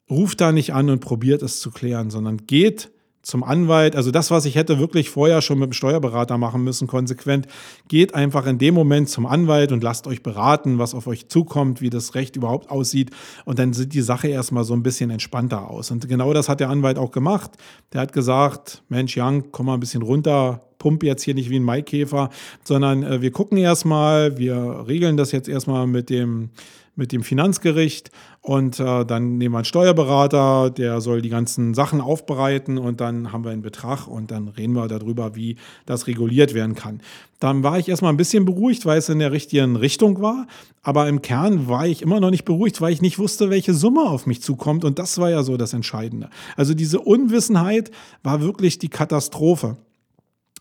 Ruft 0.08 0.40
da 0.40 0.52
nicht 0.52 0.72
an 0.72 0.88
und 0.88 1.00
probiert 1.00 1.42
es 1.42 1.60
zu 1.60 1.70
klären, 1.70 2.10
sondern 2.10 2.46
geht 2.46 2.90
zum 3.30 3.44
Anwalt, 3.44 3.96
also 3.96 4.10
das, 4.10 4.30
was 4.30 4.44
ich 4.44 4.56
hätte 4.56 4.78
wirklich 4.78 5.08
vorher 5.08 5.40
schon 5.40 5.58
mit 5.58 5.70
dem 5.70 5.72
Steuerberater 5.72 6.36
machen 6.36 6.62
müssen, 6.62 6.86
konsequent, 6.86 7.46
geht 7.88 8.14
einfach 8.14 8.46
in 8.46 8.58
dem 8.58 8.74
Moment 8.74 9.08
zum 9.08 9.24
Anwalt 9.24 9.72
und 9.72 9.82
lasst 9.82 10.06
euch 10.06 10.22
beraten, 10.22 10.78
was 10.78 10.94
auf 10.94 11.06
euch 11.06 11.28
zukommt, 11.28 11.80
wie 11.80 11.90
das 11.90 12.14
Recht 12.14 12.36
überhaupt 12.36 12.70
aussieht. 12.70 13.10
Und 13.44 13.58
dann 13.58 13.72
sieht 13.72 13.94
die 13.94 14.02
Sache 14.02 14.28
erstmal 14.28 14.64
so 14.64 14.74
ein 14.74 14.82
bisschen 14.82 15.10
entspannter 15.10 15.70
aus. 15.70 15.90
Und 15.90 16.08
genau 16.08 16.34
das 16.34 16.48
hat 16.48 16.60
der 16.60 16.68
Anwalt 16.68 16.98
auch 16.98 17.12
gemacht. 17.12 17.52
Der 17.92 18.02
hat 18.02 18.12
gesagt, 18.12 18.82
Mensch, 18.88 19.16
Young, 19.16 19.52
komm 19.52 19.66
mal 19.66 19.74
ein 19.74 19.80
bisschen 19.80 20.02
runter, 20.02 20.60
pump 20.80 21.04
jetzt 21.04 21.22
hier 21.22 21.34
nicht 21.34 21.50
wie 21.50 21.60
ein 21.60 21.62
Maikäfer, 21.62 22.30
sondern 22.64 23.04
äh, 23.04 23.22
wir 23.22 23.30
gucken 23.30 23.56
erstmal, 23.56 24.36
wir 24.36 24.86
regeln 24.88 25.16
das 25.16 25.30
jetzt 25.30 25.48
erstmal 25.48 25.86
mit 25.86 26.10
dem 26.10 26.50
mit 26.96 27.12
dem 27.12 27.22
Finanzgericht 27.22 28.10
und 28.42 28.78
äh, 28.78 29.04
dann 29.04 29.38
nehmen 29.38 29.54
wir 29.54 29.58
einen 29.58 29.64
Steuerberater, 29.64 30.70
der 30.70 31.00
soll 31.00 31.22
die 31.22 31.28
ganzen 31.30 31.72
Sachen 31.72 32.00
aufbereiten 32.00 32.78
und 32.78 33.00
dann 33.00 33.32
haben 33.32 33.44
wir 33.44 33.50
einen 33.50 33.62
Betrag 33.62 34.06
und 34.06 34.30
dann 34.30 34.48
reden 34.48 34.74
wir 34.74 34.86
darüber, 34.86 35.34
wie 35.34 35.56
das 35.86 36.06
reguliert 36.06 36.52
werden 36.52 36.74
kann. 36.74 37.00
Dann 37.38 37.62
war 37.62 37.78
ich 37.78 37.88
erstmal 37.88 38.12
ein 38.12 38.18
bisschen 38.18 38.44
beruhigt, 38.44 38.84
weil 38.84 38.98
es 38.98 39.08
in 39.08 39.18
der 39.18 39.32
richtigen 39.32 39.76
Richtung 39.76 40.20
war, 40.20 40.46
aber 40.82 41.08
im 41.08 41.22
Kern 41.22 41.68
war 41.68 41.86
ich 41.86 42.02
immer 42.02 42.20
noch 42.20 42.30
nicht 42.30 42.44
beruhigt, 42.44 42.80
weil 42.80 42.92
ich 42.92 43.00
nicht 43.00 43.18
wusste, 43.18 43.50
welche 43.50 43.72
Summe 43.72 44.02
auf 44.02 44.26
mich 44.26 44.42
zukommt 44.42 44.84
und 44.84 44.98
das 44.98 45.16
war 45.18 45.30
ja 45.30 45.42
so 45.42 45.56
das 45.56 45.72
Entscheidende. 45.72 46.28
Also 46.56 46.74
diese 46.74 47.00
Unwissenheit 47.00 47.90
war 48.22 48.42
wirklich 48.42 48.78
die 48.78 48.90
Katastrophe. 48.90 49.78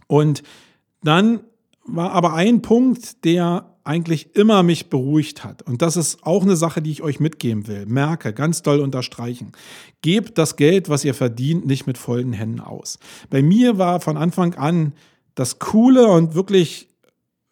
Und 0.10 0.42
dann 1.04 1.42
war 1.86 2.12
aber 2.12 2.34
ein 2.34 2.62
Punkt, 2.62 3.24
der 3.24 3.76
eigentlich 3.84 4.36
immer 4.36 4.64
mich 4.64 4.90
beruhigt 4.90 5.44
hat. 5.44 5.62
Und 5.62 5.82
das 5.82 5.98
ist 5.98 6.24
auch 6.24 6.44
eine 6.44 6.56
Sache, 6.56 6.82
die 6.82 6.92
ich 6.92 7.02
euch 7.02 7.20
mitgeben 7.20 7.68
will. 7.68 7.86
Merke, 7.86 8.34
ganz 8.34 8.62
doll 8.62 8.82
unterstreichen. 8.82 9.52
Gebt 10.02 10.38
das 10.38 10.58
Geld, 10.58 10.90
was 10.90 11.06
ihr 11.06 11.14
verdient, 11.14 11.66
nicht 11.66 11.88
mit 11.88 11.98
vollen 11.98 12.34
Händen 12.34 12.60
aus. 12.60 13.00
Bei 13.30 13.42
mir 13.42 13.78
war 13.78 14.00
von 14.02 14.18
Anfang 14.18 14.56
an 14.56 14.94
das 15.36 15.60
Coole 15.60 16.08
und 16.08 16.36
wirklich 16.36 16.90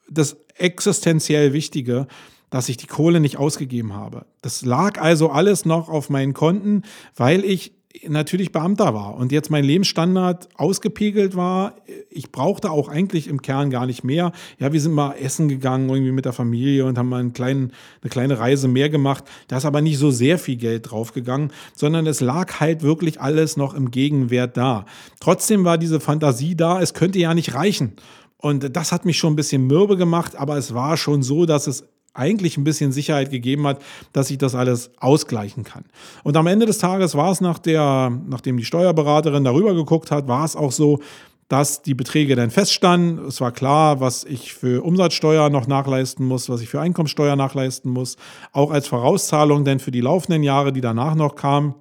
das 0.10 0.38
existenziell 0.56 1.54
Wichtige, 1.54 2.08
dass 2.50 2.70
ich 2.70 2.78
die 2.78 2.88
Kohle 2.88 3.20
nicht 3.20 3.38
ausgegeben 3.38 3.94
habe. 3.94 4.26
Das 4.42 4.64
lag 4.64 5.00
also 5.00 5.30
alles 5.30 5.66
noch 5.66 5.90
auf 5.90 6.10
meinen 6.10 6.34
Konten, 6.34 6.84
weil 7.16 7.44
ich 7.46 7.77
natürlich 8.08 8.52
Beamter 8.52 8.94
war 8.94 9.16
und 9.16 9.32
jetzt 9.32 9.50
mein 9.50 9.64
Lebensstandard 9.64 10.50
ausgepegelt 10.56 11.36
war. 11.36 11.76
Ich 12.10 12.32
brauchte 12.32 12.72
auch 12.72 12.90
eigentlich 12.90 13.28
im 13.28 13.42
Kern 13.42 13.70
gar 13.70 13.86
nicht 13.86 14.04
mehr. 14.04 14.32
Ja, 14.60 14.74
wir 14.74 14.82
sind 14.82 14.94
mal 14.94 15.14
essen 15.14 15.48
gegangen 15.48 15.90
irgendwie 15.90 16.12
mit 16.12 16.26
der 16.26 16.34
Familie 16.34 16.86
und 16.86 16.98
haben 16.98 17.10
mal 17.10 17.20
einen 17.20 17.34
kleinen, 17.34 17.74
eine 18.02 18.10
kleine 18.10 18.40
Reise 18.40 18.68
mehr 18.68 18.90
gemacht. 18.90 19.24
Da 19.48 19.58
ist 19.58 19.66
aber 19.66 19.82
nicht 19.82 19.98
so 19.98 20.12
sehr 20.12 20.38
viel 20.38 20.58
Geld 20.58 20.92
draufgegangen, 20.92 21.52
sondern 21.76 22.08
es 22.08 22.22
lag 22.22 22.60
halt 22.60 22.82
wirklich 22.84 23.22
alles 23.22 23.58
noch 23.58 23.74
im 23.74 23.92
Gegenwert 23.92 24.58
da. 24.58 24.86
Trotzdem 25.20 25.64
war 25.64 25.78
diese 25.78 26.00
Fantasie 26.00 26.56
da, 26.56 26.82
es 26.82 26.94
könnte 26.94 27.20
ja 27.20 27.34
nicht 27.34 27.54
reichen. 27.54 27.94
Und 28.38 28.76
das 28.76 28.92
hat 28.92 29.06
mich 29.06 29.18
schon 29.18 29.34
ein 29.34 29.38
bisschen 29.38 29.66
mürbe 29.66 29.98
gemacht, 29.98 30.36
aber 30.36 30.58
es 30.58 30.74
war 30.74 30.96
schon 30.98 31.24
so, 31.24 31.46
dass 31.46 31.68
es 31.68 31.86
eigentlich 32.18 32.58
ein 32.58 32.64
bisschen 32.64 32.92
Sicherheit 32.92 33.30
gegeben 33.30 33.68
hat, 33.68 33.82
dass 34.14 34.30
ich 34.32 34.38
das 34.38 34.56
alles 34.56 34.92
ausgleichen 34.98 35.64
kann. 35.64 35.86
Und 36.24 36.36
am 36.38 36.48
Ende 36.48 36.66
des 36.66 36.78
Tages 36.78 37.16
war 37.16 37.32
es 37.32 37.42
nach 37.42 37.60
der, 37.60 38.12
nachdem 38.28 38.58
die 38.58 38.66
Steuerberaterin 38.66 39.44
darüber 39.44 39.74
geguckt 39.74 40.12
hat, 40.12 40.28
war 40.28 40.46
es 40.46 40.56
auch 40.56 40.72
so, 40.72 41.00
dass 41.48 41.82
die 41.82 41.94
Beträge 41.94 42.36
dann 42.36 42.50
feststanden. 42.50 43.26
Es 43.26 43.40
war 43.40 43.52
klar, 43.52 44.00
was 44.02 44.26
ich 44.26 44.54
für 44.54 44.84
Umsatzsteuer 44.84 45.50
noch 45.50 45.68
nachleisten 45.68 46.26
muss, 46.26 46.50
was 46.50 46.62
ich 46.62 46.70
für 46.70 46.82
Einkommensteuer 46.82 47.36
nachleisten 47.36 47.92
muss, 47.92 48.18
auch 48.52 48.72
als 48.72 48.88
Vorauszahlung 48.88 49.64
denn 49.64 49.80
für 49.80 49.92
die 49.92 50.02
laufenden 50.02 50.44
Jahre, 50.44 50.74
die 50.74 50.82
danach 50.82 51.16
noch 51.16 51.36
kamen. 51.36 51.76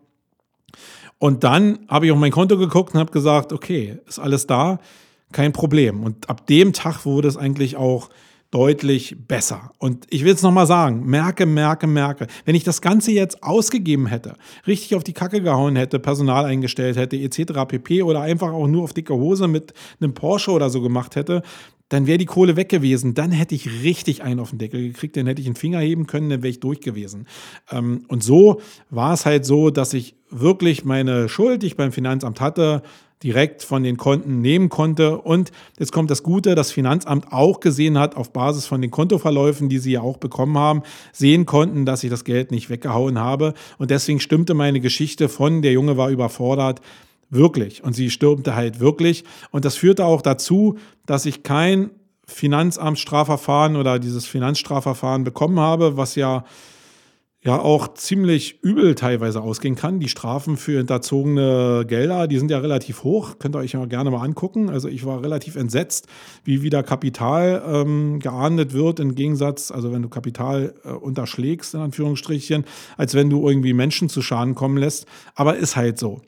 Und 1.19 1.45
dann 1.45 1.81
habe 1.88 2.07
ich 2.07 2.12
auf 2.12 2.19
mein 2.19 2.31
Konto 2.31 2.59
geguckt 2.59 2.95
und 2.95 3.00
habe 3.00 3.11
gesagt, 3.11 3.52
okay, 3.52 3.99
ist 4.07 4.19
alles 4.19 4.47
da, 4.47 4.78
kein 5.33 5.52
Problem. 5.52 6.05
Und 6.05 6.28
ab 6.28 6.47
dem 6.47 6.73
Tag 6.73 7.05
wurde 7.05 7.26
es 7.26 7.37
eigentlich 7.37 7.76
auch 7.76 8.11
deutlich 8.50 9.16
besser. 9.26 9.70
Und 9.78 10.06
ich 10.10 10.24
will 10.24 10.32
es 10.32 10.42
nochmal 10.42 10.66
sagen, 10.66 11.04
merke, 11.06 11.46
merke, 11.46 11.86
merke. 11.86 12.26
Wenn 12.44 12.54
ich 12.54 12.64
das 12.64 12.80
Ganze 12.80 13.12
jetzt 13.12 13.42
ausgegeben 13.42 14.06
hätte, 14.06 14.34
richtig 14.66 14.94
auf 14.94 15.04
die 15.04 15.12
Kacke 15.12 15.42
gehauen 15.42 15.76
hätte, 15.76 15.98
Personal 15.98 16.44
eingestellt 16.44 16.96
hätte, 16.96 17.16
etc. 17.16 17.66
pp. 17.66 18.02
oder 18.02 18.20
einfach 18.20 18.52
auch 18.52 18.66
nur 18.66 18.84
auf 18.84 18.92
dicke 18.92 19.14
Hose 19.14 19.48
mit 19.48 19.74
einem 20.00 20.14
Porsche 20.14 20.52
oder 20.52 20.70
so 20.70 20.80
gemacht 20.80 21.16
hätte, 21.16 21.42
dann 21.88 22.07
wäre 22.07 22.19
die 22.19 22.26
Kohle 22.26 22.57
weg 22.57 22.69
gewesen. 22.69 23.14
Dann 23.14 23.31
hätte 23.31 23.55
ich 23.55 23.83
richtig 23.83 24.23
einen 24.23 24.40
auf 24.40 24.50
den 24.50 24.59
Deckel 24.59 24.88
gekriegt, 24.88 25.16
dann 25.16 25.26
hätte 25.26 25.40
ich 25.40 25.47
einen 25.47 25.57
Finger 25.57 25.81
heben 25.81 26.07
können, 26.07 26.31
dann 26.31 26.43
wäre 26.43 26.50
ich 26.50 26.61
durch 26.61 26.81
gewesen. 26.81 27.26
Ähm, 27.71 28.05
und 28.09 28.23
so 28.23 28.61
war 28.90 29.14
es 29.14 29.26
halt 29.26 29.45
so, 29.45 29.71
dass 29.71 29.95
ich 29.95 30.16
wirklich 30.31 30.85
meine 30.85 31.28
Schuld, 31.28 31.62
die 31.62 31.69
ich 31.69 31.76
beim 31.76 31.93
Finanzamt 31.93 32.40
hatte, 32.40 32.83
direkt 33.23 33.62
von 33.62 33.83
den 33.83 33.97
Konten 33.97 34.40
nehmen 34.40 34.69
konnte. 34.69 35.19
Und 35.19 35.50
jetzt 35.78 35.93
kommt 35.93 36.11
das 36.11 36.23
Gute, 36.23 36.55
das 36.55 36.71
Finanzamt 36.71 37.33
auch 37.33 37.61
gesehen 37.61 37.99
hat, 37.99 38.16
auf 38.16 38.33
Basis 38.33 38.66
von 38.66 38.83
den 38.83 38.90
Kontoverläufen, 38.90 39.69
die 39.69 39.78
sie 39.78 39.93
ja 39.93 40.02
auch 40.02 40.19
bekommen 40.19 40.59
haben, 40.59 40.83
sehen 41.12 41.47
konnten, 41.47 41.87
dass 41.87 42.05
ich 42.05 42.11
das 42.11 42.25
Geld 42.25 42.50
nicht 42.50 42.69
weggehauen 42.69 43.19
habe. 43.19 43.55
Und 43.78 43.90
deswegen 43.90 44.21
stimmte 44.21 44.55
meine 44.55 44.81
Geschichte 44.81 45.28
von 45.28 45.62
der 45.62 45.73
Junge 45.73 45.97
war 45.97 46.11
überfordert 46.11 46.81
wirklich. 47.30 47.83
Und 47.83 47.95
sie 47.95 48.11
stürmte 48.11 48.54
halt 48.54 48.80
wirklich. 48.80 49.25
Und 49.50 49.64
das 49.64 49.76
führte 49.76 50.04
auch 50.04 50.23
dazu, 50.23 50.78
dass 51.06 51.26
ich 51.26 51.42
kein 51.42 51.90
Finanzamtsstrafverfahren 52.26 53.76
oder 53.76 53.99
dieses 53.99 54.26
Finanzstrafverfahren 54.26 55.25
bekommen 55.25 55.61
habe, 55.61 55.97
was 55.97 56.16
ja 56.16 56.45
ja 57.47 57.61
auch 57.61 57.95
ziemlich 57.95 58.62
übel 58.64 58.97
teilweise 58.97 59.40
ausgehen 59.40 59.76
kann. 59.76 60.00
Die 60.00 60.09
Strafen 60.09 60.56
für 60.56 60.78
hinterzogene 60.78 61.85
Gelder, 61.87 62.26
die 62.26 62.38
sind 62.38 62.50
ja 62.50 62.59
relativ 62.59 63.04
hoch. 63.04 63.38
Könnt 63.38 63.54
ihr 63.54 63.61
euch 63.61 63.73
ja 63.73 63.85
gerne 63.85 64.11
mal 64.11 64.25
angucken. 64.25 64.68
Also 64.68 64.88
ich 64.88 65.06
war 65.06 65.23
relativ 65.23 65.54
entsetzt, 65.54 66.09
wie 66.42 66.62
wieder 66.62 66.83
Kapital 66.83 67.62
ähm, 67.64 68.18
geahndet 68.18 68.73
wird, 68.73 68.99
im 68.99 69.14
Gegensatz, 69.14 69.71
also 69.71 69.92
wenn 69.92 70.02
du 70.02 70.09
Kapital 70.09 70.75
äh, 70.85 70.88
unterschlägst, 70.88 71.75
in 71.75 71.80
Anführungsstrichen, 71.80 72.64
als 72.97 73.14
wenn 73.14 73.30
du 73.30 73.49
irgendwie 73.49 73.75
Menschen 73.75 74.09
zu 74.09 74.23
Schaden 74.23 74.56
kommen 74.56 74.76
lässt. 74.76 75.06
Aber 75.37 75.56
ist 75.56 75.76
halt 75.76 76.00
so. 76.00 76.23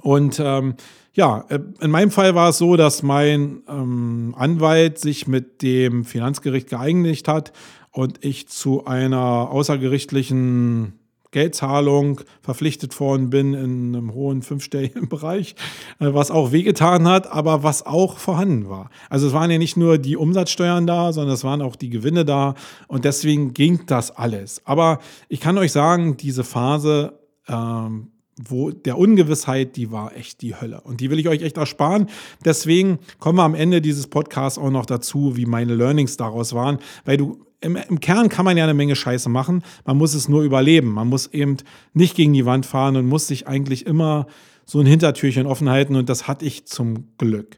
Und 0.00 0.40
ähm, 0.42 0.74
ja, 1.12 1.44
äh, 1.48 1.58
in 1.80 1.90
meinem 1.90 2.10
Fall 2.10 2.34
war 2.34 2.50
es 2.50 2.58
so, 2.58 2.76
dass 2.76 3.02
mein 3.02 3.62
ähm, 3.68 4.34
Anwalt 4.36 4.98
sich 4.98 5.26
mit 5.26 5.62
dem 5.62 6.04
Finanzgericht 6.04 6.70
geeinigt 6.70 7.28
hat 7.28 7.52
und 7.90 8.24
ich 8.24 8.48
zu 8.48 8.86
einer 8.86 9.50
außergerichtlichen 9.50 10.98
Geldzahlung 11.32 12.20
verpflichtet 12.42 12.98
worden 13.00 13.30
bin 13.30 13.54
in 13.54 13.94
einem 13.94 14.14
hohen 14.14 14.42
fünfstelligen 14.42 15.08
Bereich, 15.10 15.54
äh, 15.98 16.14
was 16.14 16.30
auch 16.30 16.52
wehgetan 16.52 17.08
hat, 17.08 17.30
aber 17.30 17.62
was 17.62 17.84
auch 17.84 18.18
vorhanden 18.18 18.68
war. 18.68 18.90
Also 19.10 19.26
es 19.26 19.32
waren 19.32 19.50
ja 19.50 19.58
nicht 19.58 19.76
nur 19.76 19.98
die 19.98 20.16
Umsatzsteuern 20.16 20.86
da, 20.86 21.12
sondern 21.12 21.34
es 21.34 21.42
waren 21.44 21.62
auch 21.62 21.76
die 21.76 21.90
Gewinne 21.90 22.24
da 22.24 22.54
und 22.86 23.04
deswegen 23.04 23.52
ging 23.54 23.84
das 23.86 24.10
alles. 24.10 24.62
Aber 24.64 25.00
ich 25.28 25.40
kann 25.40 25.58
euch 25.58 25.72
sagen, 25.72 26.16
diese 26.16 26.44
Phase 26.44 27.18
ähm, 27.48 28.11
wo 28.36 28.70
der 28.70 28.98
Ungewissheit, 28.98 29.76
die 29.76 29.92
war 29.92 30.16
echt 30.16 30.40
die 30.42 30.54
Hölle. 30.54 30.80
Und 30.80 31.00
die 31.00 31.10
will 31.10 31.18
ich 31.18 31.28
euch 31.28 31.42
echt 31.42 31.56
ersparen. 31.56 32.08
Deswegen 32.44 32.98
kommen 33.18 33.38
wir 33.38 33.44
am 33.44 33.54
Ende 33.54 33.80
dieses 33.80 34.06
Podcasts 34.06 34.58
auch 34.58 34.70
noch 34.70 34.86
dazu, 34.86 35.36
wie 35.36 35.46
meine 35.46 35.74
Learnings 35.74 36.16
daraus 36.16 36.54
waren, 36.54 36.78
weil 37.04 37.16
du 37.16 37.44
im, 37.60 37.76
im, 37.76 38.00
Kern 38.00 38.28
kann 38.28 38.44
man 38.44 38.56
ja 38.56 38.64
eine 38.64 38.74
Menge 38.74 38.96
Scheiße 38.96 39.28
machen. 39.28 39.62
Man 39.84 39.96
muss 39.96 40.14
es 40.14 40.28
nur 40.28 40.42
überleben. 40.42 40.88
Man 40.88 41.08
muss 41.08 41.28
eben 41.28 41.58
nicht 41.94 42.16
gegen 42.16 42.32
die 42.32 42.44
Wand 42.44 42.66
fahren 42.66 42.96
und 42.96 43.06
muss 43.06 43.28
sich 43.28 43.46
eigentlich 43.46 43.86
immer 43.86 44.26
so 44.64 44.80
ein 44.80 44.86
Hintertürchen 44.86 45.46
offen 45.46 45.70
halten. 45.70 45.94
Und 45.94 46.08
das 46.08 46.26
hatte 46.26 46.44
ich 46.44 46.66
zum 46.66 47.16
Glück. 47.18 47.56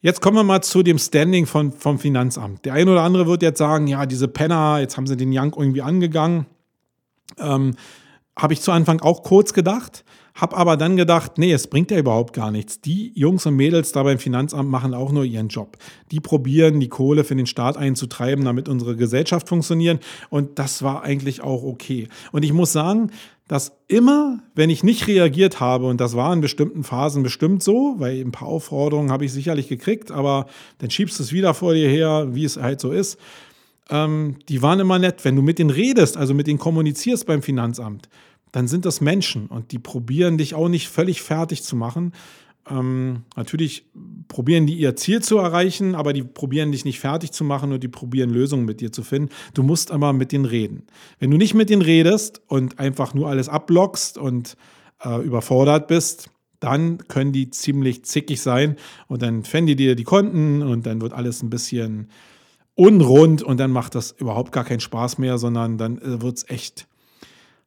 Jetzt 0.00 0.20
kommen 0.20 0.36
wir 0.36 0.44
mal 0.44 0.62
zu 0.62 0.84
dem 0.84 0.98
Standing 0.98 1.46
von, 1.46 1.72
vom 1.72 1.98
Finanzamt. 1.98 2.64
Der 2.64 2.74
eine 2.74 2.92
oder 2.92 3.02
andere 3.02 3.26
wird 3.26 3.42
jetzt 3.42 3.58
sagen, 3.58 3.88
ja, 3.88 4.06
diese 4.06 4.28
Penner, 4.28 4.78
jetzt 4.78 4.96
haben 4.96 5.08
sie 5.08 5.16
den 5.16 5.36
Young 5.36 5.52
irgendwie 5.56 5.82
angegangen. 5.82 6.46
Ähm, 7.38 7.74
Habe 8.38 8.52
ich 8.52 8.60
zu 8.60 8.72
Anfang 8.72 9.00
auch 9.00 9.22
kurz 9.22 9.52
gedacht. 9.52 10.04
Hab 10.34 10.56
aber 10.56 10.76
dann 10.76 10.98
gedacht, 10.98 11.38
nee, 11.38 11.52
es 11.52 11.66
bringt 11.66 11.90
ja 11.90 11.98
überhaupt 11.98 12.34
gar 12.34 12.50
nichts. 12.50 12.82
Die 12.82 13.10
Jungs 13.14 13.46
und 13.46 13.56
Mädels 13.56 13.92
da 13.92 14.02
beim 14.02 14.18
Finanzamt 14.18 14.68
machen 14.68 14.92
auch 14.92 15.10
nur 15.10 15.24
ihren 15.24 15.48
Job. 15.48 15.78
Die 16.10 16.20
probieren, 16.20 16.78
die 16.78 16.90
Kohle 16.90 17.24
für 17.24 17.34
den 17.34 17.46
Staat 17.46 17.78
einzutreiben, 17.78 18.44
damit 18.44 18.68
unsere 18.68 18.96
Gesellschaft 18.96 19.48
funktioniert. 19.48 20.04
Und 20.28 20.58
das 20.58 20.82
war 20.82 21.02
eigentlich 21.02 21.40
auch 21.40 21.62
okay. 21.62 22.08
Und 22.32 22.44
ich 22.44 22.52
muss 22.52 22.72
sagen, 22.72 23.10
dass 23.48 23.72
immer, 23.88 24.40
wenn 24.54 24.68
ich 24.68 24.82
nicht 24.82 25.06
reagiert 25.06 25.60
habe, 25.60 25.86
und 25.86 26.02
das 26.02 26.14
war 26.14 26.32
in 26.34 26.42
bestimmten 26.42 26.84
Phasen 26.84 27.22
bestimmt 27.22 27.62
so, 27.62 27.94
weil 27.96 28.20
ein 28.20 28.32
paar 28.32 28.48
Aufforderungen 28.48 29.10
habe 29.10 29.24
ich 29.24 29.32
sicherlich 29.32 29.68
gekriegt, 29.68 30.10
aber 30.10 30.46
dann 30.78 30.90
schiebst 30.90 31.18
du 31.18 31.22
es 31.22 31.32
wieder 31.32 31.54
vor 31.54 31.72
dir 31.72 31.88
her, 31.88 32.28
wie 32.32 32.44
es 32.44 32.58
halt 32.58 32.80
so 32.80 32.92
ist. 32.92 33.18
Ähm, 33.90 34.36
die 34.48 34.62
waren 34.62 34.80
immer 34.80 34.98
nett. 34.98 35.24
Wenn 35.24 35.36
du 35.36 35.42
mit 35.42 35.58
denen 35.58 35.70
redest, 35.70 36.16
also 36.16 36.34
mit 36.34 36.46
denen 36.46 36.58
kommunizierst 36.58 37.26
beim 37.26 37.42
Finanzamt, 37.42 38.08
dann 38.52 38.68
sind 38.68 38.84
das 38.84 39.00
Menschen 39.00 39.46
und 39.46 39.72
die 39.72 39.78
probieren 39.78 40.38
dich 40.38 40.54
auch 40.54 40.68
nicht 40.68 40.88
völlig 40.88 41.22
fertig 41.22 41.62
zu 41.62 41.76
machen. 41.76 42.12
Ähm, 42.68 43.22
natürlich 43.36 43.86
probieren 44.28 44.66
die 44.66 44.74
ihr 44.74 44.96
Ziel 44.96 45.22
zu 45.22 45.38
erreichen, 45.38 45.94
aber 45.94 46.12
die 46.12 46.24
probieren 46.24 46.72
dich 46.72 46.84
nicht 46.84 46.98
fertig 46.98 47.32
zu 47.32 47.44
machen 47.44 47.72
und 47.72 47.82
die 47.82 47.88
probieren 47.88 48.30
Lösungen 48.30 48.64
mit 48.64 48.80
dir 48.80 48.92
zu 48.92 49.02
finden. 49.02 49.28
Du 49.54 49.62
musst 49.62 49.90
aber 49.92 50.12
mit 50.12 50.32
denen 50.32 50.46
reden. 50.46 50.84
Wenn 51.18 51.30
du 51.30 51.36
nicht 51.36 51.54
mit 51.54 51.70
denen 51.70 51.82
redest 51.82 52.42
und 52.48 52.78
einfach 52.78 53.14
nur 53.14 53.28
alles 53.28 53.48
abblockst 53.48 54.18
und 54.18 54.56
äh, 55.04 55.22
überfordert 55.22 55.86
bist, 55.86 56.30
dann 56.58 56.98
können 57.06 57.32
die 57.32 57.50
ziemlich 57.50 58.04
zickig 58.04 58.40
sein 58.40 58.76
und 59.06 59.22
dann 59.22 59.44
fänden 59.44 59.68
die 59.68 59.76
dir 59.76 59.94
die 59.94 60.04
Konten 60.04 60.62
und 60.62 60.86
dann 60.86 61.00
wird 61.00 61.12
alles 61.12 61.42
ein 61.42 61.50
bisschen 61.50 62.08
unrund 62.76 63.42
und 63.42 63.58
dann 63.58 63.72
macht 63.72 63.94
das 63.94 64.12
überhaupt 64.12 64.52
gar 64.52 64.64
keinen 64.64 64.80
Spaß 64.80 65.18
mehr, 65.18 65.38
sondern 65.38 65.78
dann 65.78 65.98
äh, 65.98 66.22
wird 66.22 66.36
es 66.36 66.48
echt 66.48 66.86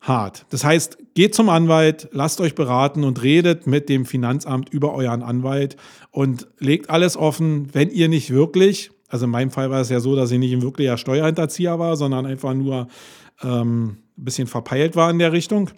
hart. 0.02 0.46
Das 0.50 0.64
heißt, 0.64 0.98
geht 1.14 1.36
zum 1.36 1.50
Anwalt, 1.50 2.08
lasst 2.14 2.40
euch 2.40 2.56
beraten 2.56 3.04
und 3.04 3.22
redet 3.22 3.68
mit 3.68 3.90
dem 3.90 4.06
Finanzamt 4.06 4.70
über 4.70 4.94
euren 4.94 5.24
Anwalt 5.24 5.76
und 6.12 6.48
legt 6.60 6.90
alles 6.90 7.18
offen, 7.18 7.68
wenn 7.74 7.90
ihr 7.90 8.08
nicht 8.08 8.32
wirklich, 8.32 8.92
also 9.10 9.26
in 9.26 9.32
meinem 9.32 9.52
Fall 9.52 9.72
war 9.72 9.82
es 9.82 9.90
ja 9.90 10.00
so, 10.00 10.16
dass 10.16 10.32
ich 10.32 10.40
nicht 10.40 10.54
ein 10.54 10.62
wirklicher 10.62 10.98
Steuerhinterzieher 10.98 11.80
war, 11.80 11.98
sondern 11.98 12.26
einfach 12.26 12.54
nur 12.54 12.88
ähm, 13.42 13.98
ein 14.18 14.26
bisschen 14.26 14.48
verpeilt 14.48 14.96
war 14.96 15.10
in 15.10 15.20
der 15.20 15.34
Richtung. 15.34 15.72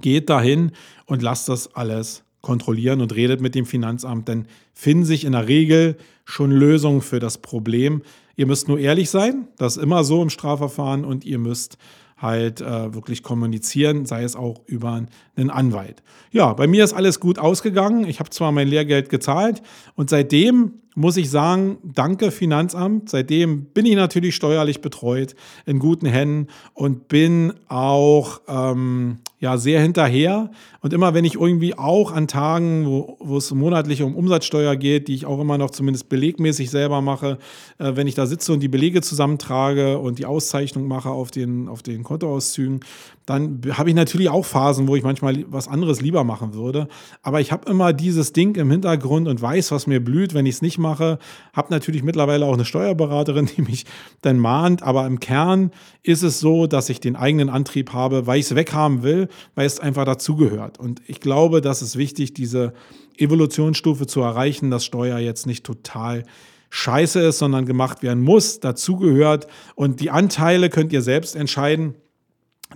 Geht 0.00 0.28
dahin 0.28 0.72
und 1.06 1.22
lasst 1.22 1.48
das 1.48 1.74
alles 1.74 2.24
kontrollieren 2.40 3.00
und 3.00 3.14
redet 3.14 3.40
mit 3.40 3.54
dem 3.54 3.64
Finanzamt, 3.64 4.28
denn 4.28 4.46
finden 4.74 5.04
sich 5.04 5.24
in 5.24 5.32
der 5.32 5.48
Regel 5.48 5.96
schon 6.24 6.50
Lösungen 6.50 7.00
für 7.00 7.18
das 7.18 7.38
Problem. 7.38 8.02
Ihr 8.36 8.46
müsst 8.46 8.68
nur 8.68 8.78
ehrlich 8.78 9.10
sein, 9.10 9.48
das 9.56 9.76
ist 9.76 9.82
immer 9.82 10.04
so 10.04 10.22
im 10.22 10.30
Strafverfahren 10.30 11.04
und 11.04 11.24
ihr 11.24 11.38
müsst 11.38 11.78
halt 12.16 12.60
äh, 12.60 12.94
wirklich 12.94 13.22
kommunizieren, 13.22 14.06
sei 14.06 14.22
es 14.22 14.36
auch 14.36 14.62
über 14.66 15.02
einen 15.36 15.50
Anwalt. 15.50 16.02
Ja, 16.30 16.52
bei 16.52 16.66
mir 16.66 16.84
ist 16.84 16.92
alles 16.92 17.20
gut 17.20 17.38
ausgegangen. 17.38 18.06
Ich 18.06 18.20
habe 18.20 18.30
zwar 18.30 18.52
mein 18.52 18.68
Lehrgeld 18.68 19.08
gezahlt 19.08 19.62
und 19.94 20.10
seitdem 20.10 20.80
muss 20.94 21.16
ich 21.16 21.28
sagen, 21.28 21.78
danke 21.82 22.30
Finanzamt. 22.30 23.10
Seitdem 23.10 23.64
bin 23.66 23.84
ich 23.84 23.96
natürlich 23.96 24.36
steuerlich 24.36 24.80
betreut, 24.80 25.34
in 25.66 25.80
guten 25.80 26.06
Händen 26.06 26.48
und 26.72 27.08
bin 27.08 27.52
auch 27.68 28.40
ähm, 28.46 29.18
ja, 29.44 29.58
sehr 29.58 29.82
hinterher. 29.82 30.50
Und 30.80 30.94
immer 30.94 31.12
wenn 31.12 31.26
ich 31.26 31.34
irgendwie 31.34 31.76
auch 31.76 32.12
an 32.12 32.28
Tagen, 32.28 32.86
wo, 32.86 33.36
es 33.36 33.52
monatlich 33.52 34.02
um 34.02 34.16
Umsatzsteuer 34.16 34.74
geht, 34.74 35.06
die 35.06 35.14
ich 35.14 35.26
auch 35.26 35.38
immer 35.38 35.58
noch 35.58 35.70
zumindest 35.70 36.08
belegmäßig 36.08 36.70
selber 36.70 37.02
mache, 37.02 37.38
äh, 37.78 37.92
wenn 37.94 38.06
ich 38.06 38.14
da 38.14 38.24
sitze 38.24 38.54
und 38.54 38.60
die 38.60 38.68
Belege 38.68 39.02
zusammentrage 39.02 39.98
und 39.98 40.18
die 40.18 40.24
Auszeichnung 40.24 40.88
mache 40.88 41.10
auf 41.10 41.30
den, 41.30 41.68
auf 41.68 41.82
den 41.82 42.04
Kontoauszügen, 42.04 42.80
dann 43.26 43.60
habe 43.72 43.88
ich 43.88 43.94
natürlich 43.94 44.28
auch 44.28 44.44
Phasen, 44.44 44.86
wo 44.88 44.96
ich 44.96 45.02
manchmal 45.02 45.44
was 45.48 45.68
anderes 45.68 46.00
lieber 46.00 46.24
machen 46.24 46.54
würde. 46.54 46.88
Aber 47.22 47.40
ich 47.40 47.52
habe 47.52 47.70
immer 47.70 47.92
dieses 47.92 48.32
Ding 48.32 48.56
im 48.56 48.70
Hintergrund 48.70 49.28
und 49.28 49.40
weiß, 49.40 49.72
was 49.72 49.86
mir 49.86 50.02
blüht, 50.02 50.34
wenn 50.34 50.44
ich 50.44 50.56
es 50.56 50.62
nicht 50.62 50.78
mache. 50.78 51.18
Habe 51.54 51.68
natürlich 51.70 52.02
mittlerweile 52.02 52.44
auch 52.44 52.54
eine 52.54 52.64
Steuerberaterin, 52.64 53.48
die 53.56 53.62
mich 53.62 53.84
dann 54.22 54.38
mahnt. 54.38 54.82
Aber 54.82 55.06
im 55.06 55.20
Kern 55.20 55.70
ist 56.02 56.22
es 56.22 56.40
so, 56.40 56.66
dass 56.66 56.90
ich 56.90 57.00
den 57.00 57.16
eigenen 57.16 57.48
Antrieb 57.48 57.92
habe, 57.94 58.26
weil 58.26 58.40
ich 58.40 58.46
es 58.46 58.54
weghaben 58.54 59.02
will, 59.02 59.28
weil 59.54 59.66
es 59.66 59.80
einfach 59.80 60.04
dazugehört. 60.04 60.78
Und 60.78 61.02
ich 61.06 61.20
glaube, 61.20 61.60
das 61.60 61.82
ist 61.82 61.96
wichtig, 61.96 62.34
diese 62.34 62.72
Evolutionsstufe 63.16 64.06
zu 64.06 64.20
erreichen, 64.20 64.70
dass 64.70 64.84
Steuer 64.84 65.18
jetzt 65.18 65.46
nicht 65.46 65.64
total 65.64 66.24
scheiße 66.70 67.20
ist, 67.20 67.38
sondern 67.38 67.66
gemacht 67.66 68.02
werden 68.02 68.22
muss, 68.22 68.60
dazugehört. 68.60 69.46
Und 69.76 70.00
die 70.00 70.10
Anteile 70.10 70.70
könnt 70.70 70.92
ihr 70.92 71.02
selbst 71.02 71.36
entscheiden 71.36 71.94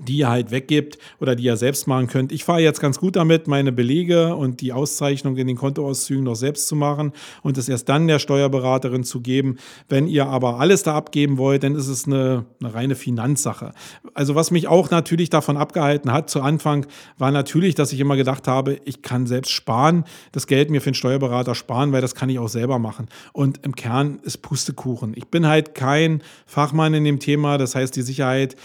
die 0.07 0.19
ihr 0.19 0.28
halt 0.28 0.50
weggibt 0.50 0.99
oder 1.21 1.35
die 1.35 1.45
ihr 1.45 1.57
selbst 1.57 1.87
machen 1.87 2.07
könnt. 2.07 2.33
Ich 2.33 2.45
fahre 2.45 2.61
jetzt 2.61 2.81
ganz 2.81 2.99
gut 2.99 3.17
damit, 3.17 3.49
meine 3.49 3.73
Belege 3.73 4.35
und 4.35 4.61
die 4.61 4.73
Auszeichnung 4.73 5.37
in 5.37 5.47
den 5.47 5.57
Kontoauszügen 5.57 6.25
noch 6.25 6.37
selbst 6.37 6.69
zu 6.69 6.76
machen 6.76 7.12
und 7.43 7.59
es 7.59 7.69
erst 7.69 7.88
dann 7.88 8.07
der 8.07 8.19
Steuerberaterin 8.19 9.05
zu 9.05 9.21
geben. 9.21 9.57
Wenn 9.88 10.07
ihr 10.07 10.26
aber 10.26 10.61
alles 10.61 10.83
da 10.83 10.95
abgeben 10.95 11.38
wollt, 11.38 11.62
dann 11.62 11.75
ist 11.75 11.88
es 11.88 12.07
eine, 12.07 12.45
eine 12.61 12.75
reine 12.75 12.95
Finanzsache. 12.95 13.73
Also 14.14 14.35
was 14.35 14.50
mich 14.50 14.69
auch 14.69 14.90
natürlich 14.90 15.31
davon 15.31 15.57
abgehalten 15.57 16.12
hat 16.12 16.31
zu 16.31 16.40
Anfang, 16.40 16.87
war 17.17 17.31
natürlich, 17.31 17.75
dass 17.75 17.93
ich 17.93 18.00
immer 18.00 18.17
gedacht 18.17 18.49
habe, 18.49 18.78
ich 18.85 19.02
kann 19.02 19.26
selbst 19.26 19.50
sparen, 19.50 20.05
das 20.33 20.47
Geld 20.47 20.71
mir 20.71 20.81
für 20.81 20.90
den 20.90 20.95
Steuerberater 20.95 21.55
sparen, 21.55 21.93
weil 21.93 22.00
das 22.00 22.14
kann 22.14 22.28
ich 22.28 22.38
auch 22.38 22.49
selber 22.49 22.78
machen. 22.78 23.09
Und 23.33 23.64
im 23.64 23.75
Kern 23.75 24.21
ist 24.23 24.38
Pustekuchen. 24.38 25.12
Ich 25.17 25.28
bin 25.28 25.47
halt 25.47 25.75
kein 25.75 26.23
Fachmann 26.47 26.95
in 26.95 27.05
dem 27.05 27.21
Thema, 27.21 27.59
das 27.59 27.75
heißt 27.75 27.95
die 27.97 28.02
Sicherheit 28.02 28.57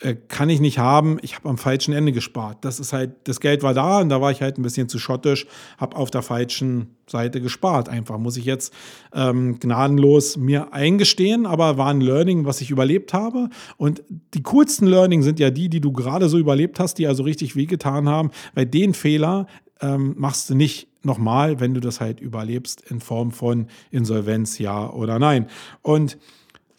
äh, 0.00 0.16
kann 0.28 0.48
ich 0.48 0.60
nicht 0.60 0.78
haben, 0.78 1.18
ich 1.20 1.34
habe 1.36 1.48
am 1.48 1.58
falschen 1.58 1.92
Ende 1.92 2.12
gespart. 2.12 2.64
Das 2.64 2.80
ist 2.80 2.92
halt, 2.92 3.12
das 3.24 3.40
Geld 3.40 3.62
war 3.62 3.74
da 3.74 4.00
und 4.00 4.08
da 4.08 4.20
war 4.20 4.30
ich 4.30 4.40
halt 4.40 4.58
ein 4.58 4.62
bisschen 4.62 4.88
zu 4.88 4.98
schottisch, 4.98 5.46
habe 5.76 5.96
auf 5.96 6.10
der 6.10 6.22
falschen 6.22 6.96
Seite 7.06 7.40
gespart. 7.40 7.88
Einfach 7.90 8.18
muss 8.18 8.38
ich 8.38 8.46
jetzt 8.46 8.72
ähm, 9.14 9.58
gnadenlos 9.60 10.38
mir 10.38 10.72
eingestehen, 10.72 11.44
aber 11.44 11.76
war 11.76 11.90
ein 11.90 12.00
Learning, 12.00 12.46
was 12.46 12.62
ich 12.62 12.70
überlebt 12.70 13.12
habe. 13.12 13.50
Und 13.76 14.02
die 14.32 14.42
coolsten 14.42 14.86
Learning 14.86 15.22
sind 15.22 15.38
ja 15.38 15.50
die, 15.50 15.68
die 15.68 15.80
du 15.80 15.92
gerade 15.92 16.28
so 16.30 16.38
überlebt 16.38 16.80
hast, 16.80 16.94
die 16.94 17.06
also 17.06 17.22
richtig 17.22 17.54
wehgetan 17.54 18.08
haben, 18.08 18.30
weil 18.54 18.64
den 18.66 18.94
Fehler 18.94 19.46
ähm, 19.82 20.14
machst 20.16 20.48
du 20.48 20.54
nicht 20.54 20.88
nochmal, 21.02 21.60
wenn 21.60 21.74
du 21.74 21.80
das 21.80 22.00
halt 22.00 22.20
überlebst 22.20 22.82
in 22.90 23.00
Form 23.00 23.32
von 23.32 23.66
Insolvenz, 23.90 24.58
ja 24.58 24.90
oder 24.90 25.18
nein. 25.18 25.46
Und 25.82 26.18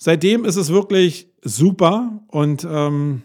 seitdem 0.02 0.46
ist 0.46 0.56
es 0.56 0.70
wirklich 0.70 1.28
super 1.44 2.24
und 2.28 2.68
ähm, 2.70 3.22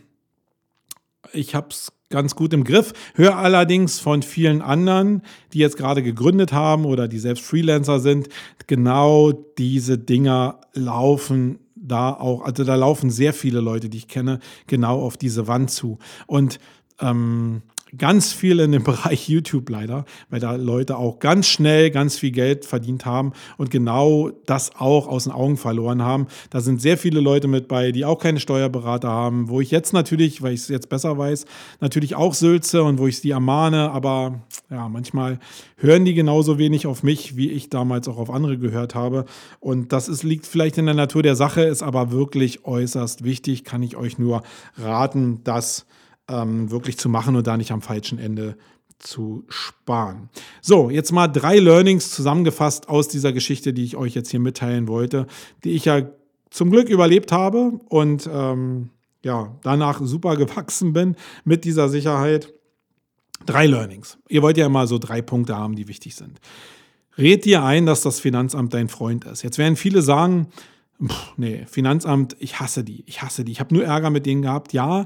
ich 1.32 1.54
habe 1.54 1.68
es 1.70 1.90
ganz 2.10 2.36
gut 2.36 2.52
im 2.52 2.64
Griff. 2.64 2.92
Höre 3.14 3.36
allerdings 3.36 3.98
von 3.98 4.22
vielen 4.22 4.60
anderen, 4.60 5.22
die 5.52 5.58
jetzt 5.58 5.78
gerade 5.78 6.02
gegründet 6.02 6.52
haben 6.52 6.84
oder 6.84 7.08
die 7.08 7.18
selbst 7.18 7.44
Freelancer 7.44 7.98
sind, 7.98 8.28
genau 8.66 9.32
diese 9.32 9.98
Dinger 9.98 10.60
laufen 10.74 11.58
da 11.74 12.10
auch, 12.12 12.42
also 12.42 12.64
da 12.64 12.74
laufen 12.74 13.10
sehr 13.10 13.32
viele 13.32 13.60
Leute, 13.60 13.88
die 13.88 13.98
ich 13.98 14.08
kenne, 14.08 14.40
genau 14.66 15.00
auf 15.00 15.16
diese 15.16 15.46
Wand 15.46 15.70
zu. 15.70 15.98
Und 16.26 16.58
ähm, 17.00 17.62
ganz 17.96 18.32
viel 18.32 18.60
in 18.60 18.72
dem 18.72 18.84
Bereich 18.84 19.28
YouTube 19.28 19.68
leider, 19.70 20.04
weil 20.30 20.40
da 20.40 20.56
Leute 20.56 20.96
auch 20.96 21.18
ganz 21.18 21.46
schnell 21.46 21.90
ganz 21.90 22.18
viel 22.18 22.30
Geld 22.30 22.64
verdient 22.64 23.06
haben 23.06 23.32
und 23.56 23.70
genau 23.70 24.30
das 24.46 24.76
auch 24.76 25.08
aus 25.08 25.24
den 25.24 25.32
Augen 25.32 25.56
verloren 25.56 26.02
haben. 26.02 26.26
Da 26.50 26.60
sind 26.60 26.80
sehr 26.80 26.98
viele 26.98 27.20
Leute 27.20 27.48
mit 27.48 27.68
bei, 27.68 27.92
die 27.92 28.04
auch 28.04 28.18
keine 28.18 28.40
Steuerberater 28.40 29.08
haben, 29.08 29.48
wo 29.48 29.60
ich 29.60 29.70
jetzt 29.70 29.92
natürlich, 29.92 30.42
weil 30.42 30.54
ich 30.54 30.60
es 30.60 30.68
jetzt 30.68 30.88
besser 30.88 31.16
weiß, 31.16 31.46
natürlich 31.80 32.14
auch 32.14 32.34
sülze 32.34 32.82
und 32.82 32.98
wo 32.98 33.06
ich 33.06 33.18
sie 33.20 33.30
ermahne, 33.30 33.90
aber 33.90 34.42
ja, 34.70 34.88
manchmal 34.88 35.38
hören 35.76 36.04
die 36.04 36.14
genauso 36.14 36.58
wenig 36.58 36.86
auf 36.86 37.02
mich, 37.02 37.36
wie 37.36 37.50
ich 37.50 37.70
damals 37.70 38.08
auch 38.08 38.18
auf 38.18 38.30
andere 38.30 38.58
gehört 38.58 38.94
habe. 38.94 39.26
Und 39.60 39.92
das 39.92 40.08
ist, 40.08 40.22
liegt 40.22 40.46
vielleicht 40.46 40.78
in 40.78 40.86
der 40.86 40.94
Natur 40.94 41.22
der 41.22 41.36
Sache, 41.36 41.62
ist 41.62 41.82
aber 41.82 42.10
wirklich 42.10 42.64
äußerst 42.64 43.24
wichtig, 43.24 43.64
kann 43.64 43.82
ich 43.82 43.96
euch 43.96 44.18
nur 44.18 44.42
raten, 44.76 45.42
dass 45.44 45.86
ähm, 46.28 46.70
wirklich 46.70 46.98
zu 46.98 47.08
machen 47.08 47.36
und 47.36 47.46
da 47.46 47.56
nicht 47.56 47.72
am 47.72 47.82
falschen 47.82 48.18
Ende 48.18 48.56
zu 48.98 49.44
sparen. 49.48 50.30
So, 50.62 50.90
jetzt 50.90 51.12
mal 51.12 51.28
drei 51.28 51.58
Learnings 51.58 52.10
zusammengefasst 52.10 52.88
aus 52.88 53.08
dieser 53.08 53.32
Geschichte, 53.32 53.72
die 53.72 53.84
ich 53.84 53.96
euch 53.96 54.14
jetzt 54.14 54.30
hier 54.30 54.40
mitteilen 54.40 54.88
wollte, 54.88 55.26
die 55.64 55.72
ich 55.72 55.84
ja 55.84 56.02
zum 56.50 56.70
Glück 56.70 56.88
überlebt 56.88 57.32
habe 57.32 57.78
und 57.88 58.28
ähm, 58.32 58.90
ja, 59.22 59.56
danach 59.62 60.00
super 60.02 60.36
gewachsen 60.36 60.92
bin 60.92 61.16
mit 61.44 61.64
dieser 61.64 61.88
Sicherheit. 61.88 62.52
Drei 63.44 63.66
Learnings. 63.66 64.18
Ihr 64.28 64.42
wollt 64.42 64.56
ja 64.56 64.66
immer 64.66 64.86
so 64.86 64.98
drei 64.98 65.20
Punkte 65.20 65.56
haben, 65.56 65.76
die 65.76 65.88
wichtig 65.88 66.14
sind. 66.14 66.40
Red 67.18 67.44
dir 67.44 67.62
ein, 67.62 67.86
dass 67.86 68.00
das 68.02 68.18
Finanzamt 68.20 68.72
dein 68.72 68.88
Freund 68.88 69.24
ist. 69.24 69.42
Jetzt 69.42 69.58
werden 69.58 69.76
viele 69.76 70.02
sagen, 70.02 70.48
Puh, 70.98 71.14
nee, 71.36 71.66
Finanzamt, 71.66 72.36
ich 72.38 72.58
hasse 72.58 72.82
die. 72.82 73.04
Ich 73.06 73.20
hasse 73.20 73.44
die. 73.44 73.52
Ich 73.52 73.60
habe 73.60 73.74
nur 73.74 73.84
Ärger 73.84 74.08
mit 74.08 74.24
denen 74.24 74.40
gehabt. 74.40 74.72
Ja, 74.72 75.04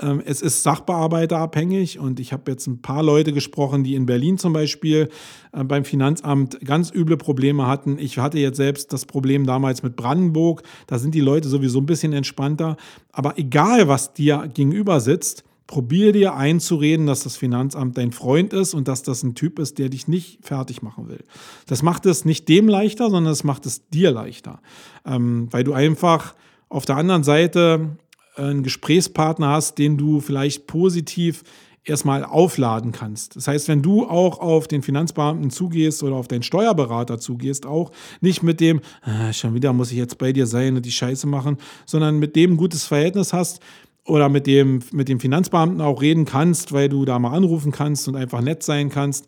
äh, 0.00 0.18
es 0.24 0.40
ist 0.40 0.62
sachbearbeiterabhängig 0.62 1.98
und 1.98 2.20
ich 2.20 2.32
habe 2.32 2.50
jetzt 2.52 2.68
ein 2.68 2.80
paar 2.80 3.02
Leute 3.02 3.32
gesprochen, 3.32 3.82
die 3.82 3.96
in 3.96 4.06
Berlin 4.06 4.38
zum 4.38 4.52
Beispiel 4.52 5.08
äh, 5.52 5.64
beim 5.64 5.84
Finanzamt 5.84 6.60
ganz 6.64 6.92
üble 6.94 7.16
Probleme 7.16 7.66
hatten. 7.66 7.98
Ich 7.98 8.18
hatte 8.18 8.38
jetzt 8.38 8.56
selbst 8.56 8.92
das 8.92 9.04
Problem 9.04 9.44
damals 9.44 9.82
mit 9.82 9.96
Brandenburg. 9.96 10.62
Da 10.86 10.98
sind 10.98 11.14
die 11.14 11.20
Leute 11.20 11.48
sowieso 11.48 11.80
ein 11.80 11.86
bisschen 11.86 12.12
entspannter. 12.12 12.76
Aber 13.10 13.36
egal, 13.36 13.88
was 13.88 14.12
dir 14.12 14.48
gegenüber 14.54 15.00
sitzt, 15.00 15.42
Probier 15.72 16.12
dir 16.12 16.34
einzureden, 16.34 17.06
dass 17.06 17.22
das 17.22 17.36
Finanzamt 17.36 17.96
dein 17.96 18.12
Freund 18.12 18.52
ist 18.52 18.74
und 18.74 18.88
dass 18.88 19.02
das 19.02 19.22
ein 19.22 19.34
Typ 19.34 19.58
ist, 19.58 19.78
der 19.78 19.88
dich 19.88 20.06
nicht 20.06 20.44
fertig 20.44 20.82
machen 20.82 21.08
will. 21.08 21.24
Das 21.64 21.82
macht 21.82 22.04
es 22.04 22.26
nicht 22.26 22.46
dem 22.50 22.68
leichter, 22.68 23.08
sondern 23.08 23.32
es 23.32 23.42
macht 23.42 23.64
es 23.64 23.88
dir 23.88 24.10
leichter. 24.10 24.60
Ähm, 25.06 25.48
weil 25.50 25.64
du 25.64 25.72
einfach 25.72 26.34
auf 26.68 26.84
der 26.84 26.98
anderen 26.98 27.24
Seite 27.24 27.96
einen 28.36 28.62
Gesprächspartner 28.62 29.48
hast, 29.48 29.78
den 29.78 29.96
du 29.96 30.20
vielleicht 30.20 30.66
positiv 30.66 31.42
erstmal 31.84 32.22
aufladen 32.22 32.92
kannst. 32.92 33.36
Das 33.36 33.48
heißt, 33.48 33.68
wenn 33.68 33.80
du 33.80 34.06
auch 34.06 34.40
auf 34.40 34.68
den 34.68 34.82
Finanzbeamten 34.82 35.48
zugehst 35.48 36.02
oder 36.02 36.16
auf 36.16 36.28
deinen 36.28 36.42
Steuerberater 36.42 37.18
zugehst, 37.18 37.64
auch 37.64 37.92
nicht 38.20 38.42
mit 38.42 38.60
dem, 38.60 38.82
ah, 39.00 39.32
schon 39.32 39.54
wieder 39.54 39.72
muss 39.72 39.90
ich 39.90 39.96
jetzt 39.96 40.18
bei 40.18 40.34
dir 40.34 40.46
sein 40.46 40.76
und 40.76 40.84
die 40.84 40.92
Scheiße 40.92 41.26
machen, 41.26 41.56
sondern 41.86 42.18
mit 42.18 42.36
dem 42.36 42.52
ein 42.52 42.56
gutes 42.58 42.84
Verhältnis 42.84 43.32
hast, 43.32 43.60
oder 44.04 44.28
mit 44.28 44.46
dem, 44.46 44.80
mit 44.92 45.08
dem 45.08 45.20
Finanzbeamten 45.20 45.80
auch 45.80 46.02
reden 46.02 46.24
kannst, 46.24 46.72
weil 46.72 46.88
du 46.88 47.04
da 47.04 47.18
mal 47.18 47.32
anrufen 47.36 47.72
kannst 47.72 48.08
und 48.08 48.16
einfach 48.16 48.40
nett 48.40 48.62
sein 48.62 48.88
kannst, 48.88 49.26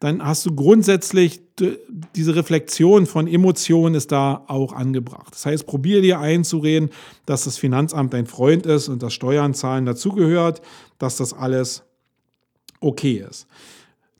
dann 0.00 0.22
hast 0.22 0.44
du 0.44 0.54
grundsätzlich 0.54 1.40
diese 2.14 2.36
Reflexion 2.36 3.06
von 3.06 3.26
Emotionen 3.26 3.94
ist 3.94 4.12
da 4.12 4.44
auch 4.46 4.74
angebracht. 4.74 5.32
Das 5.32 5.46
heißt, 5.46 5.66
probier 5.66 6.02
dir 6.02 6.20
einzureden, 6.20 6.90
dass 7.24 7.44
das 7.44 7.56
Finanzamt 7.56 8.12
dein 8.12 8.26
Freund 8.26 8.66
ist 8.66 8.88
und 8.88 9.02
dass 9.02 9.14
Steuern 9.14 9.54
zahlen 9.54 9.86
dazugehört, 9.86 10.60
dass 10.98 11.16
das 11.16 11.32
alles 11.32 11.82
okay 12.80 13.24
ist. 13.26 13.46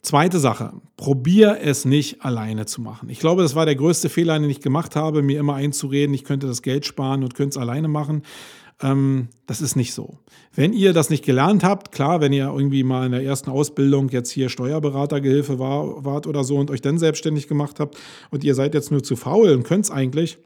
Zweite 0.01 0.39
Sache, 0.39 0.73
probier 0.97 1.59
es 1.61 1.85
nicht 1.85 2.25
alleine 2.25 2.65
zu 2.65 2.81
machen. 2.81 3.11
Ich 3.11 3.19
glaube, 3.19 3.43
das 3.43 3.55
war 3.55 3.67
der 3.67 3.75
größte 3.75 4.09
Fehler, 4.09 4.39
den 4.39 4.49
ich 4.49 4.61
gemacht 4.61 4.97
habe, 4.97 5.21
mir 5.21 5.39
immer 5.41 5.57
einzureden, 5.57 6.15
ich 6.15 6.25
könnte 6.25 6.47
das 6.47 6.63
Geld 6.63 6.87
sparen 6.87 7.25
und 7.25 7.35
könnte 7.35 7.59
es 7.59 7.63
alleine 7.63 7.89
machen. 7.89 8.23
Ähm, 8.83 9.29
das 9.47 9.63
ist 9.63 9.75
nicht 9.75 9.95
so. 9.95 10.19
Wenn 10.55 10.73
ihr 10.73 10.93
das 10.93 11.09
nicht 11.09 11.25
gelernt 11.25 11.65
habt, 11.65 11.93
klar, 11.93 12.21
wenn 12.21 12.33
ihr 12.33 12.47
irgendwie 12.47 12.83
mal 12.83 13.07
in 13.07 13.13
der 13.13 13.23
ersten 13.23 13.51
Ausbildung 13.51 14.11
jetzt 14.11 14.31
hier 14.31 14.49
Steuerberatergehilfe 14.49 15.59
war, 15.59 16.05
wart 16.05 16.27
oder 16.27 16.45
so 16.45 16.57
und 16.57 16.71
euch 16.71 16.83
dann 16.83 16.99
selbstständig 16.99 17.49
gemacht 17.49 17.81
habt 17.81 17.97
und 18.31 18.45
ihr 18.45 18.55
seid 18.55 18.75
jetzt 18.75 18.91
nur 18.91 19.03
zu 19.03 19.17
faul 19.17 19.51
und 19.51 19.63
könnt 19.63 19.85
es 19.85 19.91
eigentlich, 19.91 20.39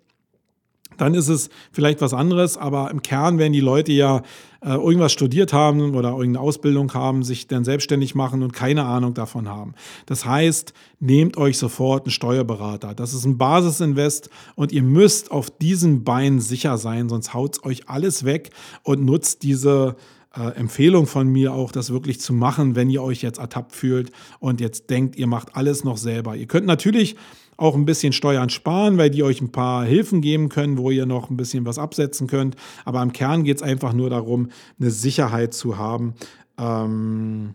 dann 0.96 1.14
ist 1.14 1.28
es 1.28 1.50
vielleicht 1.72 2.00
was 2.00 2.12
anderes, 2.12 2.56
aber 2.56 2.90
im 2.90 3.02
Kern 3.02 3.38
werden 3.38 3.52
die 3.52 3.60
Leute 3.60 3.92
ja 3.92 4.22
äh, 4.62 4.74
irgendwas 4.74 5.12
studiert 5.12 5.52
haben 5.52 5.94
oder 5.94 6.10
irgendeine 6.10 6.40
Ausbildung 6.40 6.92
haben, 6.92 7.22
sich 7.22 7.46
dann 7.46 7.64
selbstständig 7.64 8.14
machen 8.14 8.42
und 8.42 8.52
keine 8.52 8.84
Ahnung 8.84 9.14
davon 9.14 9.48
haben. 9.48 9.74
Das 10.06 10.26
heißt, 10.26 10.74
nehmt 10.98 11.36
euch 11.36 11.56
sofort 11.56 12.04
einen 12.04 12.12
Steuerberater. 12.12 12.94
Das 12.94 13.14
ist 13.14 13.24
ein 13.24 13.38
Basisinvest 13.38 14.28
und 14.54 14.72
ihr 14.72 14.82
müsst 14.82 15.30
auf 15.30 15.50
diesen 15.50 16.04
Beinen 16.04 16.40
sicher 16.40 16.76
sein, 16.76 17.08
sonst 17.08 17.32
haut 17.32 17.64
euch 17.64 17.88
alles 17.88 18.24
weg 18.24 18.50
und 18.82 19.02
nutzt 19.04 19.42
diese 19.42 19.96
äh, 20.36 20.50
Empfehlung 20.56 21.06
von 21.06 21.28
mir 21.28 21.54
auch, 21.54 21.72
das 21.72 21.90
wirklich 21.90 22.20
zu 22.20 22.32
machen, 22.32 22.76
wenn 22.76 22.90
ihr 22.90 23.02
euch 23.02 23.22
jetzt 23.22 23.38
ertappt 23.38 23.74
fühlt 23.74 24.12
und 24.38 24.60
jetzt 24.60 24.90
denkt, 24.90 25.16
ihr 25.16 25.26
macht 25.26 25.56
alles 25.56 25.84
noch 25.84 25.96
selber. 25.96 26.36
Ihr 26.36 26.46
könnt 26.46 26.66
natürlich 26.66 27.16
auch 27.60 27.74
ein 27.74 27.84
bisschen 27.84 28.12
Steuern 28.12 28.48
sparen, 28.48 28.96
weil 28.96 29.10
die 29.10 29.22
euch 29.22 29.40
ein 29.40 29.52
paar 29.52 29.84
Hilfen 29.84 30.22
geben 30.22 30.48
können, 30.48 30.78
wo 30.78 30.90
ihr 30.90 31.04
noch 31.04 31.28
ein 31.28 31.36
bisschen 31.36 31.66
was 31.66 31.78
absetzen 31.78 32.26
könnt. 32.26 32.56
Aber 32.84 33.02
im 33.02 33.12
Kern 33.12 33.44
geht 33.44 33.58
es 33.58 33.62
einfach 33.62 33.92
nur 33.92 34.08
darum, 34.08 34.48
eine 34.78 34.90
Sicherheit 34.90 35.52
zu 35.52 35.76
haben, 35.76 36.14
ähm, 36.58 37.54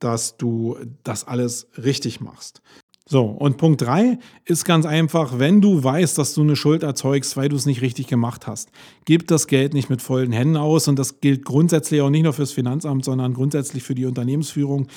dass 0.00 0.36
du 0.36 0.76
das 1.04 1.26
alles 1.26 1.68
richtig 1.78 2.20
machst. 2.20 2.62
So, 3.04 3.24
und 3.24 3.58
Punkt 3.58 3.82
3 3.82 4.18
ist 4.44 4.64
ganz 4.64 4.86
einfach, 4.86 5.38
wenn 5.38 5.60
du 5.60 5.84
weißt, 5.84 6.16
dass 6.18 6.34
du 6.34 6.42
eine 6.42 6.56
Schuld 6.56 6.82
erzeugst, 6.82 7.36
weil 7.36 7.48
du 7.48 7.56
es 7.56 7.66
nicht 7.66 7.82
richtig 7.82 8.06
gemacht 8.06 8.46
hast, 8.46 8.70
gib 9.04 9.26
das 9.26 9.46
Geld 9.46 9.74
nicht 9.74 9.90
mit 9.90 10.02
vollen 10.02 10.32
Händen 10.32 10.56
aus 10.56 10.88
und 10.88 10.98
das 10.98 11.20
gilt 11.20 11.44
grundsätzlich 11.44 12.00
auch 12.00 12.10
nicht 12.10 12.22
nur 12.22 12.32
fürs 12.32 12.52
Finanzamt, 12.52 13.04
sondern 13.04 13.34
grundsätzlich 13.34 13.82
für 13.82 13.94
die 13.94 14.06
Unternehmensführung 14.06 14.88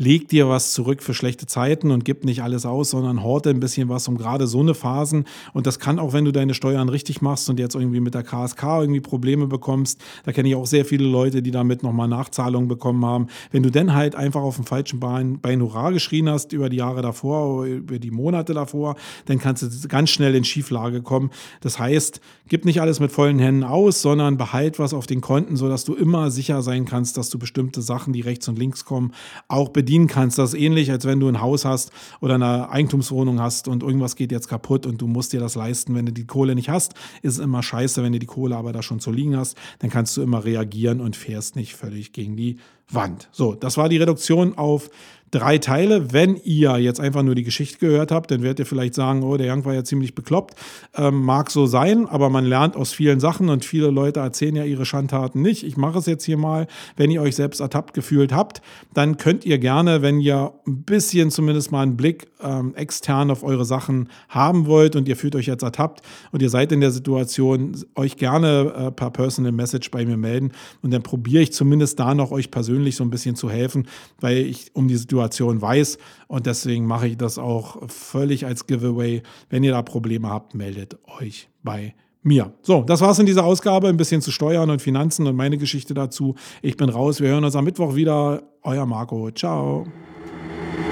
leg 0.00 0.28
dir 0.28 0.48
was 0.48 0.72
zurück 0.72 1.02
für 1.02 1.12
schlechte 1.12 1.44
Zeiten 1.44 1.90
und 1.90 2.06
gib 2.06 2.24
nicht 2.24 2.42
alles 2.42 2.64
aus, 2.64 2.90
sondern 2.90 3.22
horte 3.22 3.50
ein 3.50 3.60
bisschen 3.60 3.90
was 3.90 4.08
um 4.08 4.16
gerade 4.16 4.46
so 4.46 4.60
eine 4.60 4.72
Phasen. 4.72 5.26
Und 5.52 5.66
das 5.66 5.78
kann 5.78 5.98
auch, 5.98 6.14
wenn 6.14 6.24
du 6.24 6.32
deine 6.32 6.54
Steuern 6.54 6.88
richtig 6.88 7.20
machst 7.20 7.50
und 7.50 7.60
jetzt 7.60 7.74
irgendwie 7.74 8.00
mit 8.00 8.14
der 8.14 8.22
KSK 8.22 8.62
irgendwie 8.80 9.02
Probleme 9.02 9.46
bekommst. 9.46 10.00
Da 10.24 10.32
kenne 10.32 10.48
ich 10.48 10.54
auch 10.54 10.64
sehr 10.64 10.86
viele 10.86 11.04
Leute, 11.06 11.42
die 11.42 11.50
damit 11.50 11.82
nochmal 11.82 12.08
Nachzahlungen 12.08 12.66
bekommen 12.66 13.04
haben. 13.04 13.26
Wenn 13.50 13.62
du 13.62 13.70
dann 13.70 13.92
halt 13.92 14.14
einfach 14.14 14.40
auf 14.40 14.56
dem 14.56 14.64
falschen 14.64 15.00
Bein, 15.00 15.38
Bein 15.38 15.60
Hurra 15.60 15.90
geschrien 15.90 16.30
hast 16.30 16.54
über 16.54 16.70
die 16.70 16.78
Jahre 16.78 17.02
davor, 17.02 17.66
über 17.66 17.98
die 17.98 18.10
Monate 18.10 18.54
davor, 18.54 18.96
dann 19.26 19.38
kannst 19.38 19.64
du 19.64 19.88
ganz 19.88 20.08
schnell 20.08 20.34
in 20.34 20.44
Schieflage 20.44 21.02
kommen. 21.02 21.28
Das 21.60 21.78
heißt, 21.78 22.22
gib 22.48 22.64
nicht 22.64 22.80
alles 22.80 23.00
mit 23.00 23.12
vollen 23.12 23.38
Händen 23.38 23.64
aus, 23.64 24.00
sondern 24.00 24.38
behalt 24.38 24.78
was 24.78 24.94
auf 24.94 25.06
den 25.06 25.20
Konten, 25.20 25.56
sodass 25.56 25.84
du 25.84 25.94
immer 25.94 26.30
sicher 26.30 26.62
sein 26.62 26.86
kannst, 26.86 27.18
dass 27.18 27.28
du 27.28 27.38
bestimmte 27.38 27.82
Sachen, 27.82 28.14
die 28.14 28.22
rechts 28.22 28.48
und 28.48 28.58
links 28.58 28.86
kommen, 28.86 29.12
auch 29.46 29.68
bedienst 29.68 29.89
bedienen 29.90 30.06
kannst. 30.06 30.38
Das 30.38 30.54
ist 30.54 30.60
ähnlich, 30.60 30.88
als 30.92 31.04
wenn 31.04 31.18
du 31.18 31.26
ein 31.26 31.40
Haus 31.40 31.64
hast 31.64 31.90
oder 32.20 32.36
eine 32.36 32.70
Eigentumswohnung 32.70 33.40
hast 33.40 33.66
und 33.66 33.82
irgendwas 33.82 34.14
geht 34.14 34.30
jetzt 34.30 34.46
kaputt 34.46 34.86
und 34.86 35.00
du 35.00 35.08
musst 35.08 35.32
dir 35.32 35.40
das 35.40 35.56
leisten. 35.56 35.96
Wenn 35.96 36.06
du 36.06 36.12
die 36.12 36.26
Kohle 36.26 36.54
nicht 36.54 36.68
hast, 36.68 36.94
ist 37.22 37.34
es 37.34 37.38
immer 37.40 37.60
scheiße. 37.60 38.00
Wenn 38.00 38.12
du 38.12 38.20
die 38.20 38.26
Kohle 38.26 38.56
aber 38.56 38.72
da 38.72 38.84
schon 38.84 39.00
zu 39.00 39.10
liegen 39.10 39.36
hast, 39.36 39.56
dann 39.80 39.90
kannst 39.90 40.16
du 40.16 40.22
immer 40.22 40.44
reagieren 40.44 41.00
und 41.00 41.16
fährst 41.16 41.56
nicht 41.56 41.74
völlig 41.74 42.12
gegen 42.12 42.36
die 42.36 42.58
Wand. 42.88 43.28
So, 43.32 43.56
das 43.56 43.76
war 43.78 43.88
die 43.88 43.96
Reduktion 43.96 44.56
auf 44.56 44.90
drei 45.30 45.58
Teile. 45.58 46.12
Wenn 46.12 46.36
ihr 46.44 46.78
jetzt 46.78 47.00
einfach 47.00 47.22
nur 47.22 47.34
die 47.34 47.44
Geschichte 47.44 47.78
gehört 47.78 48.10
habt, 48.10 48.30
dann 48.30 48.42
werdet 48.42 48.60
ihr 48.60 48.66
vielleicht 48.66 48.94
sagen, 48.94 49.22
oh, 49.22 49.36
der 49.36 49.52
Young 49.52 49.64
war 49.64 49.74
ja 49.74 49.84
ziemlich 49.84 50.14
bekloppt. 50.14 50.54
Ähm, 50.96 51.22
mag 51.22 51.50
so 51.50 51.66
sein, 51.66 52.06
aber 52.08 52.30
man 52.30 52.44
lernt 52.44 52.76
aus 52.76 52.92
vielen 52.92 53.20
Sachen 53.20 53.48
und 53.48 53.64
viele 53.64 53.90
Leute 53.90 54.20
erzählen 54.20 54.56
ja 54.56 54.64
ihre 54.64 54.84
Schandtaten 54.84 55.40
nicht. 55.42 55.64
Ich 55.64 55.76
mache 55.76 55.98
es 55.98 56.06
jetzt 56.06 56.24
hier 56.24 56.36
mal. 56.36 56.66
Wenn 56.96 57.10
ihr 57.10 57.22
euch 57.22 57.36
selbst 57.36 57.60
ertappt 57.60 57.94
gefühlt 57.94 58.32
habt, 58.32 58.60
dann 58.92 59.16
könnt 59.16 59.44
ihr 59.44 59.58
gerne, 59.58 60.02
wenn 60.02 60.20
ihr 60.20 60.52
ein 60.66 60.82
bisschen 60.82 61.30
zumindest 61.30 61.70
mal 61.70 61.82
einen 61.82 61.96
Blick 61.96 62.28
ähm, 62.42 62.74
extern 62.74 63.30
auf 63.30 63.42
eure 63.42 63.64
Sachen 63.64 64.08
haben 64.28 64.66
wollt 64.66 64.96
und 64.96 65.08
ihr 65.08 65.16
fühlt 65.16 65.36
euch 65.36 65.46
jetzt 65.46 65.62
ertappt 65.62 66.02
und 66.32 66.42
ihr 66.42 66.50
seid 66.50 66.72
in 66.72 66.80
der 66.80 66.90
Situation, 66.90 67.76
euch 67.94 68.16
gerne 68.16 68.72
äh, 68.76 68.90
per 68.90 69.10
Personal 69.10 69.52
Message 69.52 69.90
bei 69.90 70.04
mir 70.04 70.16
melden 70.16 70.52
und 70.82 70.92
dann 70.92 71.02
probiere 71.02 71.42
ich 71.42 71.52
zumindest 71.52 72.00
da 72.00 72.14
noch 72.14 72.30
euch 72.32 72.50
persönlich 72.50 72.96
so 72.96 73.04
ein 73.04 73.10
bisschen 73.10 73.36
zu 73.36 73.50
helfen, 73.50 73.86
weil 74.20 74.38
ich 74.38 74.70
um 74.74 74.88
die 74.88 74.96
Situation 74.96 75.19
Situation 75.20 75.60
weiß. 75.60 75.98
Und 76.28 76.46
deswegen 76.46 76.86
mache 76.86 77.08
ich 77.08 77.16
das 77.16 77.38
auch 77.38 77.76
völlig 77.88 78.46
als 78.46 78.66
Giveaway. 78.66 79.22
Wenn 79.48 79.64
ihr 79.64 79.72
da 79.72 79.82
Probleme 79.82 80.28
habt, 80.28 80.54
meldet 80.54 80.98
euch 81.20 81.48
bei 81.62 81.94
mir. 82.22 82.52
So, 82.62 82.82
das 82.82 83.00
war's 83.00 83.18
in 83.18 83.26
dieser 83.26 83.44
Ausgabe. 83.44 83.88
Ein 83.88 83.96
bisschen 83.96 84.22
zu 84.22 84.30
Steuern 84.30 84.70
und 84.70 84.82
Finanzen 84.82 85.26
und 85.26 85.36
meine 85.36 85.58
Geschichte 85.58 85.94
dazu. 85.94 86.34
Ich 86.62 86.76
bin 86.76 86.88
raus. 86.88 87.20
Wir 87.20 87.28
hören 87.28 87.44
uns 87.44 87.56
am 87.56 87.64
Mittwoch 87.64 87.94
wieder. 87.94 88.42
Euer 88.62 88.86
Marco. 88.86 89.30
Ciao. 89.30 89.86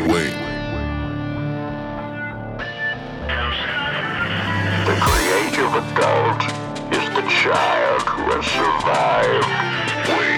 Wait. 0.07 0.35
The 4.87 4.95
creative 5.01 5.73
adult 5.75 6.43
is 6.93 7.05
the 7.15 7.25
child 7.29 8.03
who 8.03 8.23
has 8.33 8.47
survived. 8.47 9.47
Wait. 10.09 10.38